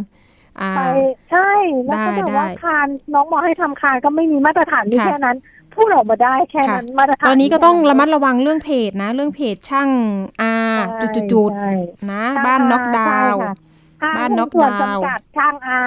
[0.62, 0.82] อ่าไป
[1.32, 1.52] ใช่
[1.86, 5.38] แล้วก็แบบว่าได้คานน้องบอกให้ทำคานก็ไม่มีมาตรฐานมีค่ะแค่นั้น
[5.76, 9.89] พูดออกมาได้แค่ค่ะนั้นมาตรฐานตอนนี้ก็ต้องระมัดมีแค่นั้นระวังเรื่องเพจนะ เรื่องเพจช่าง
[10.41, 10.54] อา
[10.95, 13.69] ใช่จุดๆใช่ๆนะช่งบ้านน็อกดาวน์ใช่ค่ะห้ง
[14.18, 15.82] บ้านน็อกหุ้ส่วดาวน์จำกัดช่างอา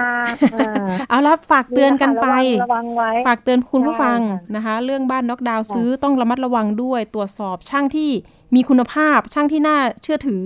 [0.52, 8.10] เออเอาละฝากเตือนกันไประวังระวังไว้ฝากเตือนคุณผู้ฟังใช่ค่ะนะคะ เรื่องบ้านน็อกดาวน์ค่ะซื้อต้องระมัดระวังด้วย ตรวจสอบช่างที่
[8.54, 10.44] มีคุณภาพ ช่างที่น่าเชื่อถือ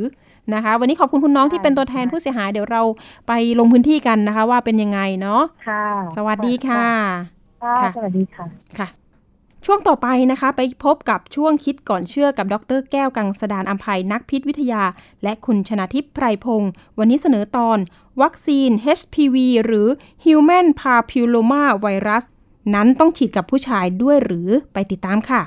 [0.54, 2.82] นะคะ วันนี้ขอบคุณคุณน้องที่เป็นตัวแทนผู้เสียหายเดี๋ยวเรา
[3.28, 5.84] ไปลงพื้นที่กันนะคะ ว่าเป็นยังไงเนาะค่ะ
[6.16, 6.86] สวัสดีค่ะ
[7.62, 8.46] ค่ะค่ะสวัสดีค่ะ
[8.78, 8.88] ค่ะ
[9.68, 14.82] ช่วงต่อไปนะคะ ไปพบกับช่วงคิดก่อนเชื่อกับดรแก้วกังสดานอัมภัยนักพิษวิทยา
[15.22, 17.78] และคุณชนาทิพย์ไพรพงศ์วันนี้เสนอตอน
[18.22, 19.88] วัคซีน HPV หรือ
[20.24, 22.24] Human Papilloma Virus
[22.74, 25.42] นั้นต้องฉีดกับผู้ชายด้วยหรือไปติดตามค่ะ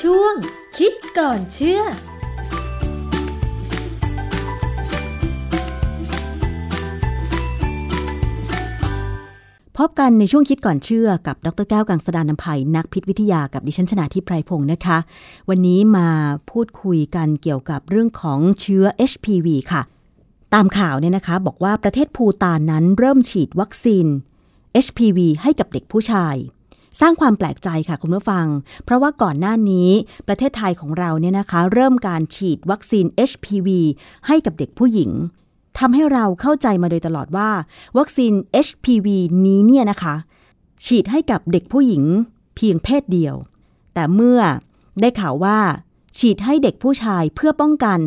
[0.00, 0.34] ช่วง
[0.78, 1.82] คิดก่อนเชื่อ
[9.84, 14.98] พบกันในช่วงคิดก่อนเชื่อกับดรแก้วกังสดานนภัยนักพิษวิทยากับดิฉันชนาทิพไพรพงศ์นะคะ
[15.48, 16.08] วันนี้มา
[16.50, 19.82] พูดคุยกันเกี่ยวกับเรื่องของเชื้อ HPV ค่ะ
[20.54, 24.06] ตามข่าวเนี่ยนะคะ บอกว่าประเทศภูตานนั้นเริ่มฉีดวัคซีน
[24.84, 26.34] HPV ให้กับเด็กผู้ชาย
[27.00, 28.46] สร้างความแปลกใจค่ะคุณผู้ฟัง
[28.84, 29.90] เพราะว่าก่อนหน้านี้
[30.28, 33.68] ประเทศไทยของเราเนี่ยนะคะ เริ่มการฉีดวัคซีน HPV
[34.26, 35.10] ให้กับเด็กผู้หญิง
[35.78, 37.50] ทำให้เราเข้าใจมาโดยตลอดว่า
[37.98, 38.32] วัคซีน
[38.66, 39.08] HPV
[39.46, 40.14] นี้เนี่ยนะคะ
[40.84, 42.04] ฉีดให้กับเด็กผู้หญิง
[42.56, 43.34] เพียงเพศเดียว
[43.94, 44.40] แต่เมื่อ
[45.00, 45.58] ได้ข่าวว่า
[46.18, 48.00] ฉีดให้เด็กผู้ชายเพื่อป้องกัน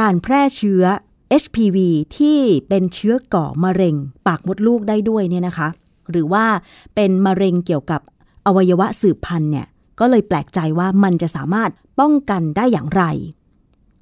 [0.00, 0.82] การแพร่เชื้อ
[1.42, 1.78] HPV
[2.16, 2.38] ที่
[2.68, 3.94] เป็นเชื้อก่อมะเร็ง
[4.26, 5.68] ปากมดลูกได้ด้วยเนี่ยนะคะ
[6.10, 6.44] หรือว่า
[6.94, 8.00] เป็นมะเร็งเกี่ยวกับ
[8.46, 9.66] อวัยวะสืบพันธุ์เนี่ย
[10.00, 13.02] ก็เลยแปลกใจว่ามันจะสามารถป้องกันได้อย่างไร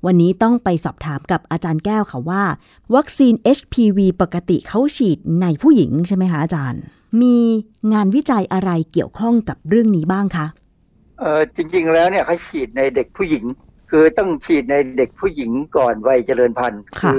[0.06, 2.42] วันนี้ต้องไปสอบถามกับอาจารย์แก้วค่ะว่า
[2.94, 6.82] วัคซีน HPV ปกติเขาฉีดในผู้หญิงใช่ไหมคะอาจารย์
[7.22, 7.36] มี
[7.92, 10.46] งานวิจัยอะไรเกี่ยวข้องกับเรื่องนี้บ้างคะ
[11.20, 13.44] เออจริง ๆ แล้วเนี่ยเขาฉีดในเด็กผู้หญิง
[13.90, 17.18] คือต้องฉีดในเด็กผู้หญิงก่อนวัยเจริญพันธุ์ค่ะอ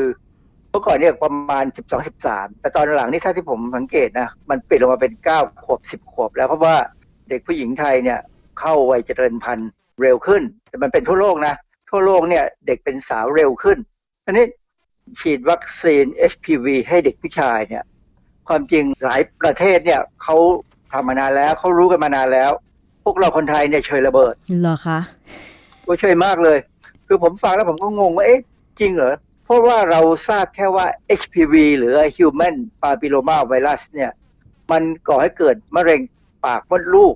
[0.70, 6.76] เมื่อก่อนเนี่ยประมาณ 12 13 แต่ตอนหลังนี่ถ้าที่ผมสังเกตนะมันเปลี่ยนลงมาเป็น 9 ขวบ 10 ขวบ แล้วเพราะว่า
[7.30, 8.20] เด็กผู้หญิงไทยเนี่ย
[8.60, 9.70] เข้าวัยเจริญพันธุ์
[10.02, 11.56] เร็วขึ้น แต่มันเป็นทั่วโลกนะ
[11.96, 13.78] ทั่วโลกเนี่ยเด็กเป็นสาวเร็วขึ้น
[14.26, 14.46] อันนี้
[15.20, 17.84] ฉีดวัคซีน HPV ให้เด็กผู้ชายเนี่ย
[18.48, 20.38] ความจริงหลายประเทศเนี่ยเขา
[20.92, 22.52] ทำมานานแล้วเขารู้กันมานานแล้ว
[23.04, 25.00] พวกเราคนไทยเนี่ยเฉยระเบิดเหรอคะ
[25.86, 26.58] ก็ช่วยมากเลย
[27.08, 28.42] คือผมฟังแล้วผมก็งงว่าเอ๊ะ
[28.80, 29.16] จริงเหรอ
[29.46, 30.86] เพราะว่าเราทราบแค่ว่า
[31.20, 34.12] HPV หรือ Human Papilloma Virus เนี่ย
[34.72, 36.02] มันก่อให้เกิดมะเร็ง
[36.46, 37.16] ปากมดลูก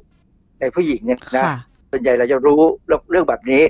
[0.60, 1.58] ในผู้หญิงเนี่ยนะค่ะ
[1.92, 2.62] ส่วนใหญ่เราจะรู้
[3.10, 3.62] เรื่องแบบนี้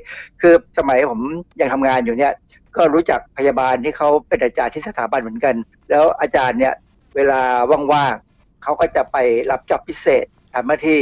[0.42, 1.22] คือสมัยผม
[1.60, 2.34] ยังทำงานอยู่เนี่ย
[2.76, 5.56] ก็รู้จักพยาบาลที่เขาเป็นอาจารย์ที่สถาบันเหมือนกัน
[5.90, 6.74] แล้วอาจารย์เนี่ย
[7.16, 7.42] เวลา
[7.94, 9.18] ว่างๆเขาก็จะไป
[9.52, 11.00] รับจ็อบพิเศษทำหน้าที่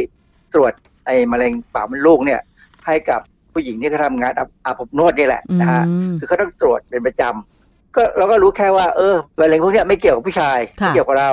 [0.54, 0.74] ตรวจ
[1.06, 2.42] ไอ้มะเร็งปากมดลูกเนี่ย
[2.88, 3.22] ให้กับ
[3.54, 11.32] ผู้หญิงที่เขาทำงานอาบอาบอบนวดนี่แหละอืนะฮะมคือเขาต้องตรวจเป็นประจำก็เราก็รู้แค่ว่าเออมะเร็งพวกเนี้ยไม่เกี่ยวกับผู้ชายค่ะไม่เกี่ยวกับเรา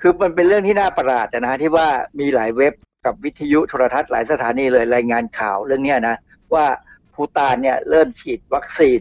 [0.00, 1.88] คือมันเป็นเรื่องที่น่าประหลาดนะฮะที่ว่า
[2.20, 2.72] มีหลายเว็บ
[3.04, 6.16] กับวิทยุโทรทัศน์หลายสถานีเลยรายงานข่าวเรื่องเนี้ยนะ
[6.54, 6.66] ว่า
[7.14, 9.00] ภูตานเนี่ยเริ่มฉีดวัคซีน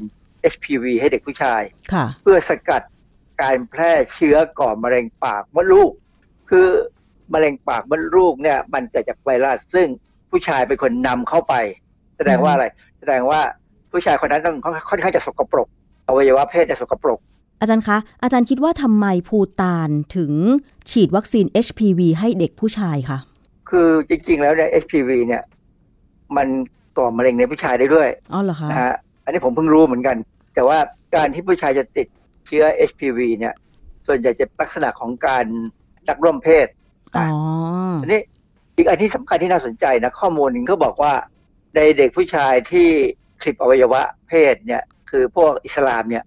[0.54, 1.62] HPV ให้เด็กผู้ชาย
[1.94, 2.82] ค่ะเพื่อสกัด
[3.42, 5.92] การแพร่เชื้อก่อมะเร็งปากมดลูก
[6.50, 6.68] คือ
[7.34, 9.88] มะเร็งปากมดลูกเนี่ยมันเกิดจากไวรัสซึ่ง
[10.30, 11.54] ผู้ชายเป็นคนนำเข้าไป
[12.18, 12.66] แสดงว่าอะไร
[13.00, 13.42] แสดงว่า
[13.92, 14.58] ผู้ชายคนนั้นต้อง
[14.90, 15.68] ค่อนข้างจะสกปรก
[16.08, 17.20] อวัยวะเพศจะสกปรก
[17.62, 20.32] อาจารย์คะ อาจารย์คิดว่าทำไมภูตานถึง
[20.92, 23.18] ฉีดวัคซีน HPV ให้เด็กผู้ชายคะ
[23.70, 25.44] คือจริง ๆ แล้วเนี่ย HPV เนี่ย
[26.38, 26.48] มัน
[26.98, 28.94] ก่อมะเร็งในผู้ชายได้ด้วยอ๋อเหรอคะนะฮะ
[29.24, 30.16] อันนี้ผมเพิ่งรู้เหมือนกัน
[30.54, 30.78] แต่ว่า
[31.16, 32.08] การที่ผู้ชายจะติด
[32.48, 33.54] เชื้อ HPV เนี่ย
[34.08, 35.46] ส่วนใหญ่จะลักษณะของการ
[36.10, 36.68] รักร่วมเพศ
[37.18, 37.28] อ๋อ
[38.02, 38.22] อันนี้
[38.76, 41.14] อีกอันที่สำคัญที่น่าสนใจนะ ข้อมูลหนึ่งเขาบอกว่า
[41.76, 42.88] ในเด็กผู้ชายที่
[43.42, 46.24] คลิปอวัยวะเพศเนี่ย คือพวกอิสลามเนี่ย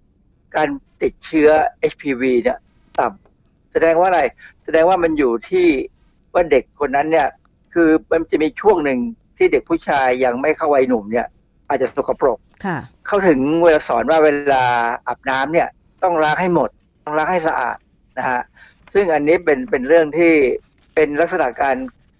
[0.55, 0.67] การ
[1.03, 1.49] ติดเชื้อ
[1.91, 2.57] HPV เนี่ย
[2.99, 4.21] ต่ำแสดงว่าอะไร
[4.65, 5.67] แสดงว่ามันอยู่ที่
[6.33, 7.27] ว่าเด็กคนนั้นเนี่ย
[7.73, 8.99] คือมันจะมีช่วงหนึ่ง
[9.37, 11.27] ที่เด็กผู้ชายยังไม่เข้าวัยหนุ่มเนี่ย
[11.67, 14.63] อาจจะสกปรกค่ะเขาถึงเวลาสอนว่าเวลา
[15.07, 15.67] อาบน้ำเนี่ย
[16.03, 16.69] ต้องล้างให้หมด
[17.03, 17.77] ต้องล้างให้สะอาด
[18.17, 18.41] นะฮะ
[18.93, 20.33] ซึ่งอันนี้เป็นเป็นเรื่องที่
[20.95, 21.75] เป็นลักษณะการ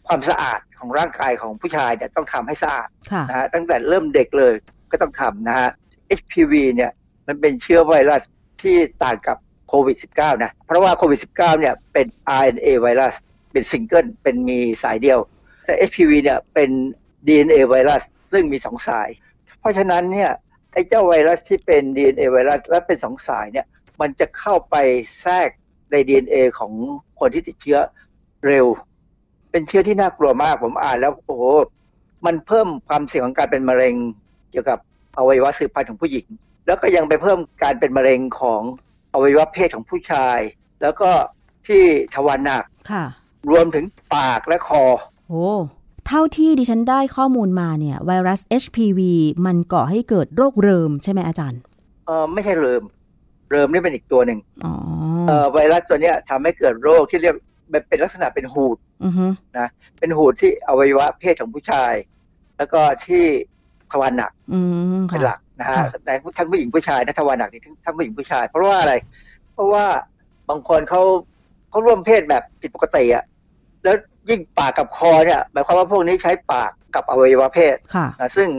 [0.08, 4.54] ความสะอาดของร่างกายของผู้ชายเนี่ยต้องทำให้สะอาดค่ะนะฮะตั้งแต่เริ่มเด็กเลย
[4.92, 5.70] ก็ต้องทำนะฮะ
[6.20, 6.92] HPV เนี่ย
[7.28, 8.24] มันเป็นเชื้อไวรัส
[8.62, 9.38] ที่ต่างกับ
[9.68, 12.06] โควิด -19 นะ เพราะว่าโควิด -19 เนี่ยเป็น
[12.42, 13.16] RNA ไวรัส
[13.58, 15.20] เป็นซิงเกิลเป็นมีสายเดียว
[15.66, 16.70] แต่ HPV เนี่ยเป็น
[17.28, 19.10] DNA ไวรัสซึ่งมีสองสาย
[19.60, 20.32] เพราะฉะนั้นเนี่ย
[20.74, 23.66] ไอ้เจ้าไวรัสที่เป็น DNA ไวรัสและเป็นสองสายเนี่ย
[24.02, 24.76] มันจะเข้าไป
[25.22, 25.50] แทรก
[25.92, 26.72] ใน DNA ของ
[27.20, 27.80] คนที่ติดเชื้อ
[28.48, 28.66] เร็ว
[29.52, 31.44] เป็นเชื้อที่น่ากลัวมากผมอ่านแล้วโอ้โห
[32.26, 33.96] มันเพิ่มความเสี่ยงของการเป็นมะเร็ง
[34.52, 34.80] เกี่ยวกับ
[35.18, 36.26] อวัยวะสืบพันธุ์ของผู้หญิง
[36.68, 38.62] แล้วก็ยังไปเพิ่มการเป็นมะเร็งของ
[39.14, 40.40] อวัยวะเพศของผู้ชาย
[40.82, 41.10] แล้วก็
[41.68, 41.84] ที่
[42.16, 43.06] ทวารหนักค่ะ
[43.50, 43.86] รวมถึง
[44.16, 44.84] ปากและคอ
[45.30, 45.46] โอ้
[46.08, 49.00] เท่าที่ดิฉันได้ข้อมูลมาเนี่ยไวรัส HPV
[49.46, 51.60] มันก่อให้เกิดโรคเริมใช่ไหมอาจารย์
[52.06, 52.84] เออไม่ใช่เริม
[53.52, 54.74] เริมนี่เป็นอีกตัวหนึ่งอ๋อ
[55.28, 57.36] เออไวรัสตัวเนี้ยทำให้เกิดโรคที่เรียก
[57.74, 59.26] มันเป็นลักษณะเป็นหูดอือฮึ
[60.00, 61.94] เป็นหูดที่อวัยวะเพศของผู้ชาย
[62.58, 63.24] แล้วก็ที่
[63.92, 64.60] ทวารหนักอื
[65.02, 68.94] มเป็นค่ะหลักนะฮะในทั้งผู้หญิงผู้ชายนะทวารหนักนี่ทั้งทั้งผู้หญิงผู้ชาย เพราะว่าอะไร
[69.54, 69.86] เพราะว่า
[70.50, 71.02] บางคนเขา
[71.78, 73.24] เขาร่วมเพศแบบผิดปกติอะ
[73.84, 73.96] แล้ว
[74.30, 78.50] ยิ่งปากกับคอเนี่ยหมายความว่าพวกนี้ใช้ปากกับอวัยวะเพศค่ะนะซึ่ง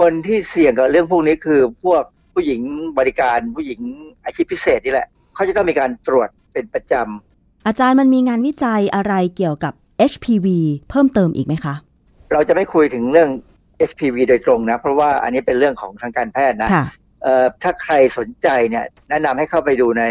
[0.00, 2.02] คนที่เสี่ยงกับเรื่องพวกนี้คือพวก
[2.34, 2.60] ผู้หญิง
[2.98, 3.80] บริการผู้หญิง
[4.24, 9.72] อาชีพพิเศษนี่แหละ เขาจะต้องมีการตรวจเป็นประจำ อาจารย์มันมีงานวิจัยอะไรเกี่ยวกับ
[10.10, 10.46] HPV
[10.90, 11.74] เพิ่มเติมอีกไหมคะ
[12.32, 13.30] เราจะไม่คุยถึงเรื่อง
[13.90, 16.86] HPV โดยตรงนะ เพราะว่าอันนี้เป็นเรื่องของทางการแพทย์นะค่ะ
[17.22, 20.04] เอ่อถ้าใครสนใจเนี่ยแนะนำให้เข้าไปดูใน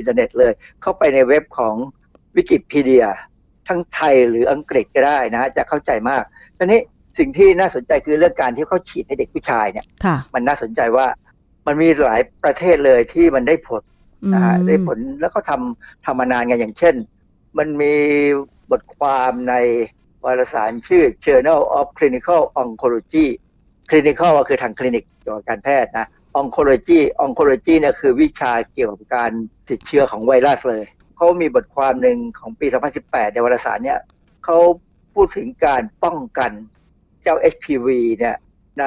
[0.00, 1.74] อินเทอร์เน็ตเลย เข้าไปในเว็บของ
[2.36, 3.06] วิกิพีเดีย
[3.68, 6.22] ทั้งไทยหรืออังกฤษก็ได้นะจะเข้าใจมาก
[6.56, 6.80] ทีนี้
[7.18, 11.06] สิ่งที่น่าสนใจคือเรื่องการที่เขาฉีดให้เด็กผู้ชายเนี่ยค่ะมันน่าสนใจว่า
[11.66, 13.82] มันมีหลายประเทศเลยที่มันได้ผล
[14.34, 16.94] นะฮะอืมได้ผลแล้วก็ทำทำมานานกันอย่างเช่น
[17.58, 17.94] มันมี
[18.70, 19.54] บทความใน
[20.24, 23.26] วารสารชื่อ Journal of Clinical Oncology
[23.90, 26.06] Clinical ก็คือทางคลินิกเกี่ยวกับการแพทย์นะ
[26.38, 29.30] Oncology Oncology เนี่ยคือวิชาเกี่ยวกับการ
[29.68, 30.84] ติดเชื้อของไวรัสเลย
[31.16, 32.66] เขามีบทความหนึ่งของปี
[33.00, 34.00] 2018 ในวารสารเนี่ย
[34.44, 34.58] เขา
[35.14, 36.50] พูดถึงการป้องกัน
[37.22, 38.36] เจ้า HPV เนี่ย
[38.80, 38.84] ใน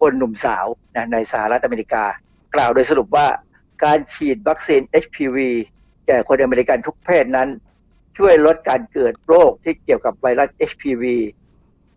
[0.00, 0.66] คนหนุ่มสาว
[0.96, 2.04] นะในสหรัฐอเมริกา
[2.54, 3.26] กล่าวโดยสรุปว่า
[3.84, 5.38] การฉีดวัคซีน HPV
[6.06, 7.48] แก่คนอเมริกันทุกเพศนั้น
[8.18, 11.04] ช่วยลดการเกิดโรคที่เกี่ยวกับไวรัส HPV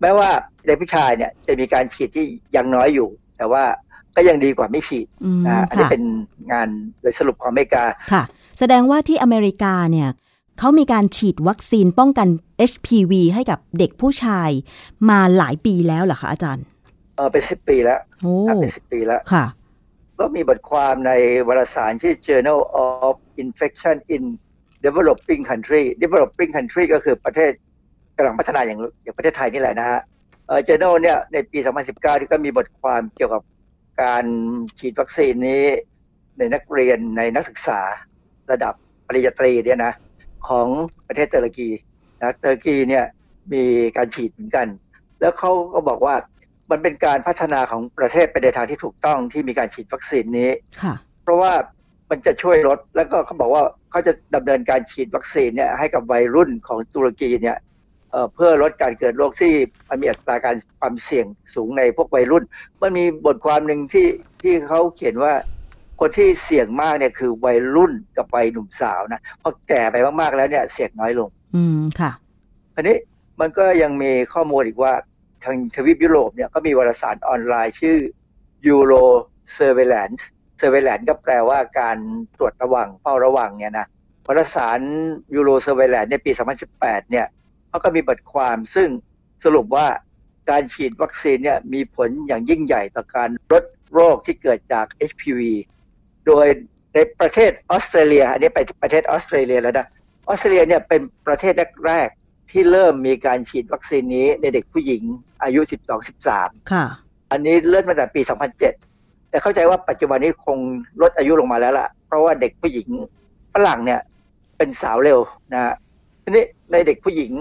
[0.02, 0.30] แม้ว่า
[0.68, 2.26] ในผู้ชายเนี่ยจะมีการฉีดที่
[2.56, 3.64] ยังน้อยอยู่ แต่ว่า
[4.16, 6.03] ก็ยังดีกว่าไม่ฉีดอืมนะฮะอันนี้ค่ะเป็น
[6.51, 6.68] งาน
[7.01, 8.24] โดยสรุปของอเมริกาค่ะ
[8.59, 10.09] แสดงว่าที่อเมริกาเนี่ย
[10.59, 12.28] เขามีการฉีดวัคซีนป้องกัน
[12.72, 14.49] HPV ให้กับเด็กผู้ชาย
[15.09, 16.66] มาหลายปีแล้วเหรอคะอาจารย์
[17.16, 19.45] เออเป็นสิบปีแล้วโอ้นะเป็นสิบปีแล้วค่ะ
[20.20, 21.11] ก็มีบทความใน
[21.47, 23.13] วารสารชื่อ Journal of
[23.43, 24.24] Infection in
[24.86, 27.51] Developing Country Developing Country ก็คือประเทศ
[28.18, 29.99] กำลังพัฒนาอย่างอย่างประเทศไทยนี่แหละนะฮะ
[30.47, 31.59] เอ่อ Journal เนี่ยในปี
[31.89, 33.41] 2019 ที่ก็มีบทความเกี่ยวกับ
[34.02, 34.26] การ
[34.80, 35.64] ฉีดวัคซีนนี้
[36.38, 37.80] ในนักเรียนในนักศึกษา
[38.52, 38.74] ระดับ
[39.08, 39.93] ปริญญาตรีเนี่ยนะ
[40.48, 40.68] ของ
[41.08, 41.70] ประเทศตุรกี
[42.22, 43.06] นะตุรกีเนี่ย
[43.54, 43.64] มี
[43.98, 44.68] การฉีดเหมือนกัน
[45.22, 46.16] แล้วเขาก็บอกว่า
[46.72, 50.50] มันเป็นการพัฒนาของประเทศไปในทางที่ถูกต้องที่มีการฉีดวัคซีนนี้
[50.84, 50.93] ค่ะ
[51.24, 51.54] เพราะว่า
[52.10, 57.58] มันจะช่วยลดแล้วก็เขาบอกว่าเขาจะดำเนินการฉีดวัคซีนเนี่ยให้กับวัยรุ่นของตุรกีเนี่ย
[58.16, 59.53] เอ่อเพื่อลดการเกิดโรคที่
[59.89, 62.43] มันมีอัตราการความเสี่ยงสูงในพวกวัยรุ่น
[62.82, 64.07] มันมีบทความหนึ่งที่
[64.41, 65.34] ที่เขาเขียนว่า
[65.99, 72.11] คนที่เสี่ยงมากเนี่ยคือวัยรุ่นกับวัยหนุ่มสาวนะพอแก่ไปมากๆแล้วเนี่ยเสี่ยงน้อยลง อืมค่ะ
[72.76, 72.97] อันนี้
[73.39, 74.93] มันก็ยังมีข้อมูลอีกว่า
[75.43, 77.97] ทางทวีปยุโรปเนี่ยก็มีวารสารออนไลน์ชื่อ
[78.72, 79.05] Euro
[79.57, 80.24] Surveillance
[80.61, 81.97] Surveillance ก็แปลว่าการ
[82.38, 83.88] ตรวจระวังเฝ้าระวังเนี่ยนะ
[84.28, 84.80] วารสาร
[85.38, 86.32] Euro Surveillance ในปี
[86.72, 87.28] 2018 เนี่ย
[87.76, 88.89] เขาก็มีบทความซึ่ง
[89.43, 89.88] สรุปว่า
[90.49, 93.63] การฉีดวัคซีนเนี่ยมีผลอย่างยิ่งใหญ่ต่อการลด
[93.93, 95.41] โรคที่เกิดจาก HPV
[96.28, 96.45] โดย
[96.93, 99.88] ในประเทศออสเตรเลีย อันนี้ไปประเทศออสเตรเลียแล้วนะ
[100.28, 101.53] ออสเตรเลียเนี่ยเป็นประเทศ
[101.86, 105.03] แรกๆ ที่เริ่มมีการฉีดวัคซีนนี้ในเด็กผู้หญิง
[105.43, 105.61] อายุ
[106.15, 106.86] 12-13 ค่ะ
[107.32, 108.21] อันนี้เริ่มมาแต่ปี
[108.55, 110.57] 2007 แต่เข้าใจว่าปัจจุบันนี้คง
[111.01, 112.88] ลดอายุลงมาแล้วล่ะ เพราะว่าเด็กผู้หญิง
[113.53, 114.01] ฝรั่งเนี่ย
[114.57, 115.19] เป็นสาวเร็ว
[115.53, 115.76] นะฮะ
[116.23, 117.32] ทีนี้ในเด็กผู้หญิง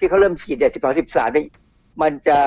[0.00, 1.44] ที่เขาเริ่มฉีดเนี่ย12-13นี่
[2.02, 2.38] มันจะ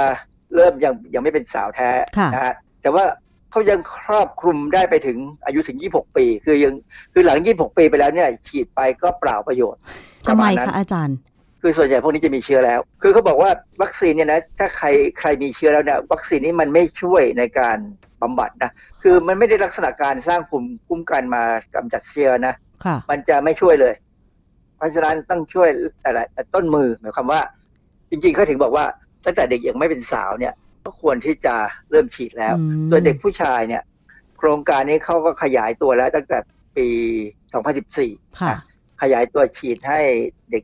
[0.56, 3.06] เริ่มยังยังไม่เป็นสาวแท้ค่ะนะฮะแต่ว่า
[3.52, 6.74] เขายังครอบคลุมได้ไปถึงอายุถึง26ปี คือยัง
[7.14, 9.82] คือหลัง26ปีไปแล้วเนี่ย ฉีดไปก็เปล่าประโยชน์
[10.28, 11.18] ทำไมปรณนั้นคะอาจารย์
[11.62, 13.52] คือส่วนใหญ่พวกนี้จะมีเชื้อแล้ว คือเขาบอกว่า
[13.82, 14.88] วัคซีนเนี่ยนะถ้าใคร
[15.20, 17.78] ใครมีเชื้อแล้วเนี่ยวัคซีนนี้มันไม่ช่วยในการ
[18.22, 21.44] บำบัดนะคือมันไม่ได้ลักษณะการสร้างภูมิคุ้มกันมา
[21.76, 22.54] กำจัดเชื้อนะ
[22.86, 23.94] ค่ะมันจะไม่ช่วยเลย
[24.78, 25.70] เพราะฉะนั้นต้องช่วย
[26.02, 27.42] แต่ละแต่ต้นมือหมายความว่า
[28.10, 28.86] จริงๆเขาถึงบอกว่า
[29.26, 30.54] ตั้งแต่เด็กยังไม่เป็นสาวเนี่ย
[30.84, 31.56] ก็ควรที่จะ
[31.90, 33.84] เริ่มฉีดแล้วอืมส่วนเด็กผู้ชายเนี่ย
[34.38, 36.38] โครงการนี้เขาก็ขยายตัวแล้วตั้งแต่
[36.78, 36.88] ปี
[37.64, 38.54] 2014ค่ะ
[39.02, 40.00] ขยายตัวฉีดให้
[40.52, 40.64] เด็ก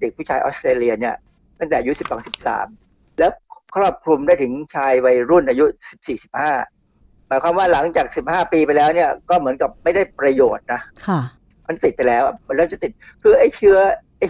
[0.00, 1.14] เด็กผู้ชายออสเตรเลียเนี่ย
[1.58, 2.26] ตั้งแต่อายุ 12
[2.56, 3.32] 13 แล้ว
[3.74, 5.64] ครอบคลุมได้ถึงชายวัยรุ่นอายุ
[6.04, 11.20] 14 15หมายความว่าหลังจาก 15 ปีไปแล้วเนี่ย ก็เหมือนกับไม่ได้ประโยชน์นะค่ะ
[11.68, 12.90] มันติดไปแล้วอะมันเริ่มจะติด
[13.22, 13.76] คือไอ้เชื้อ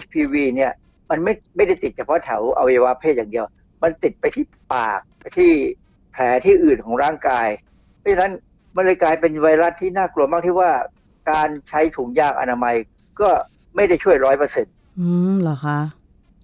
[0.01, 0.71] HPV เนี่ย
[1.09, 3.45] มันไม่ไม่ได้ติดเฉพาะแถวอวัยวะเพศอย่างเดียว
[3.83, 5.51] มันติดไปที่ปากไปที่
[6.13, 7.47] แผลที่อื่นของร่างกาย
[7.99, 8.31] เพราะฉะนั้น
[8.75, 10.71] มันเลยกลายเป็นไวรัสที่น่ากลัวมากที่ว่า
[11.31, 12.75] การใช้ถุงยางอนามัย
[13.19, 13.29] ก็
[13.75, 15.77] ไม่ได้ช่วยร้อยเปอร์เซ็นต์อืมเหรอคะ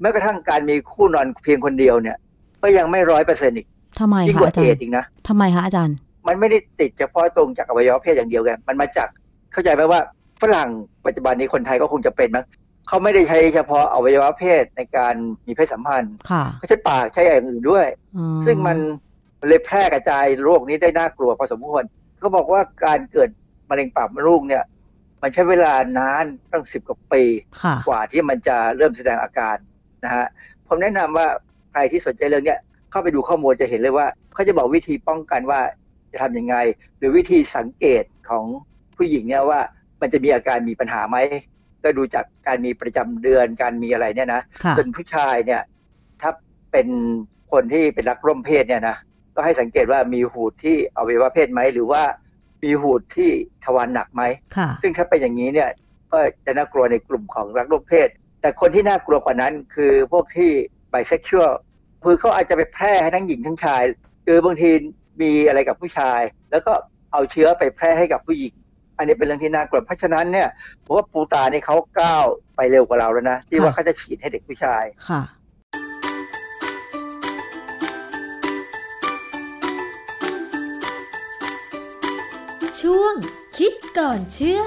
[0.01, 2.17] แม้กระทั่งการมีคู่นอนเพียงคนเดียวเนี่ย
[2.61, 3.67] ก็ยังไม่ร้อยเปอร์เซ็นต์อีก
[3.99, 5.95] ทำไมยิ่งคะกว่าอาจาเอรดย์ส์อีกนะทำไมคะอาจารย์
[6.27, 9.07] มันไม่ได้ติดเฉพาะตรงจากอวัยวะเพศอย่างเดียวไงมันมาจาก
[9.51, 9.99] เข้าใจไหมว่า
[10.41, 10.69] ฝรั่ง
[11.05, 12.45] ปัจจุบันนี้คนไทยก็คงจะเป็นมั้ง
[12.88, 15.13] เขาไม่ได้ใช้เฉพาะอวัยวะเพศในการ
[15.47, 18.77] มีเพศสัมพันธ์ค่ะเขาใช้ปากใช้อย่างอื่นด้วยอ๋อซึ่งมัน
[19.39, 21.84] มันเลยแพร่กระจายโรคนี้ได้น่ากลัวพอสมควร
[22.19, 23.29] เขาบอกว่าการเกิด
[23.69, 24.63] มะเร็งปากมดลูกเนี่ย
[25.21, 27.23] มันใช้เวลานานตั้งสิบกว่าปี
[27.63, 29.55] ค่ะกว่าที่มันจะเริ่มแสดงอาการ
[30.03, 30.25] นะฮะ
[30.67, 31.27] ผมแนะนำว่า
[31.71, 32.59] ใครที่สนใจเรื่องเนี้ย
[32.91, 35.61] เข้าไปดูข้อมูลจะเห็นเลยว่าเขาจะบอกวิธีป้องกันว่า
[36.11, 36.55] จะทำยังไง
[36.97, 38.45] หรือวิธีสังเกตของ
[38.97, 39.61] ผู้หญิงเนี่ยว่า
[40.04, 41.18] มันจะมีอาการมีปัญหาไหม
[41.84, 45.62] ก็ดูจากการมีประจำเดือนการมีอะไรเนี่ยนะค่ะส่วนผู้ชายเนี่ย
[46.22, 46.32] ถ้า
[46.72, 46.88] เป็น
[47.51, 48.97] คนที่เป็นรักร่วมเพศเนี่ยนะ
[49.36, 52.04] ก็ให้สังเกตว่ามีหูดที่อวัยวะเพศไหมหรือว่า
[52.64, 53.30] มีหูดที่
[53.66, 54.24] ทวารหนักไหม
[54.56, 55.70] ค่ะซึ่งถ้าเป็นอย่างนี้เนี่ย
[56.12, 58.10] ก็จะน่ากลัวในกลุ่มของรักร่วมเพศ
[58.41, 60.51] แต่คนที่น่ากลัวกว่านั้นคือพวกที่
[60.89, 61.51] ไบเซ็กชวล
[62.04, 63.84] คือเขาอาจจะไปแพร่ให้ทั้งหญิงทั้งชาย
[64.26, 64.72] คือบางที
[65.22, 66.74] มีอะไรกับผู้ชาย แล้วก็
[67.12, 68.54] เอาเชื้อไปแพร่ให้กับผู้หญิง
[68.97, 70.47] อันนี้เป็นเรื่องที่น่ากลัวเพราะฉะนั้นเนี่ย
[70.85, 72.23] ผมว่าปูตาเนี่ยเขาก้าว
[72.55, 75.21] ไปเร็วกว่าเราแล้วนะที่ว่าค่ะเขาจะฉีดให้เด็กผู้ชายค่ะ
[82.81, 83.15] ช่วง
[83.57, 84.61] คิดก่อนเชื่อ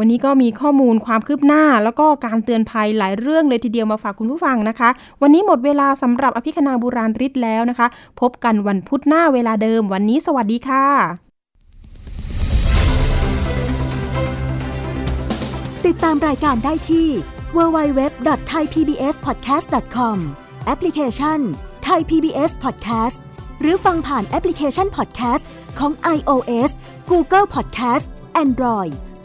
[0.00, 4.88] วันนี้ก็มีข้อมูลความคืบหน้า แล้วก็การเตือนภัยหลายเรื่องเลยทีเดียวมาฝากคุณผู้ฟังนะคะ
[5.22, 7.86] วันนี้หมดเวลาสำหรับอภิคณาบุราริศแล้วนะคะ
[8.20, 10.86] พบกันวันพุธหน้าเวลาเดิม วันนี้สวัสดีค่ะ
[15.86, 17.08] ติดตามรายการได้ที่
[17.56, 20.16] www.thaipbspodcast.com
[20.66, 21.38] แอปพลิเคชัน
[21.88, 23.16] Thai PBS Podcast
[23.60, 25.44] หรือฟังผ่านแอปพลิเคชัน Podcast
[25.78, 26.70] ของ iOS
[27.10, 28.04] Google Podcast
[28.44, 28.94] Android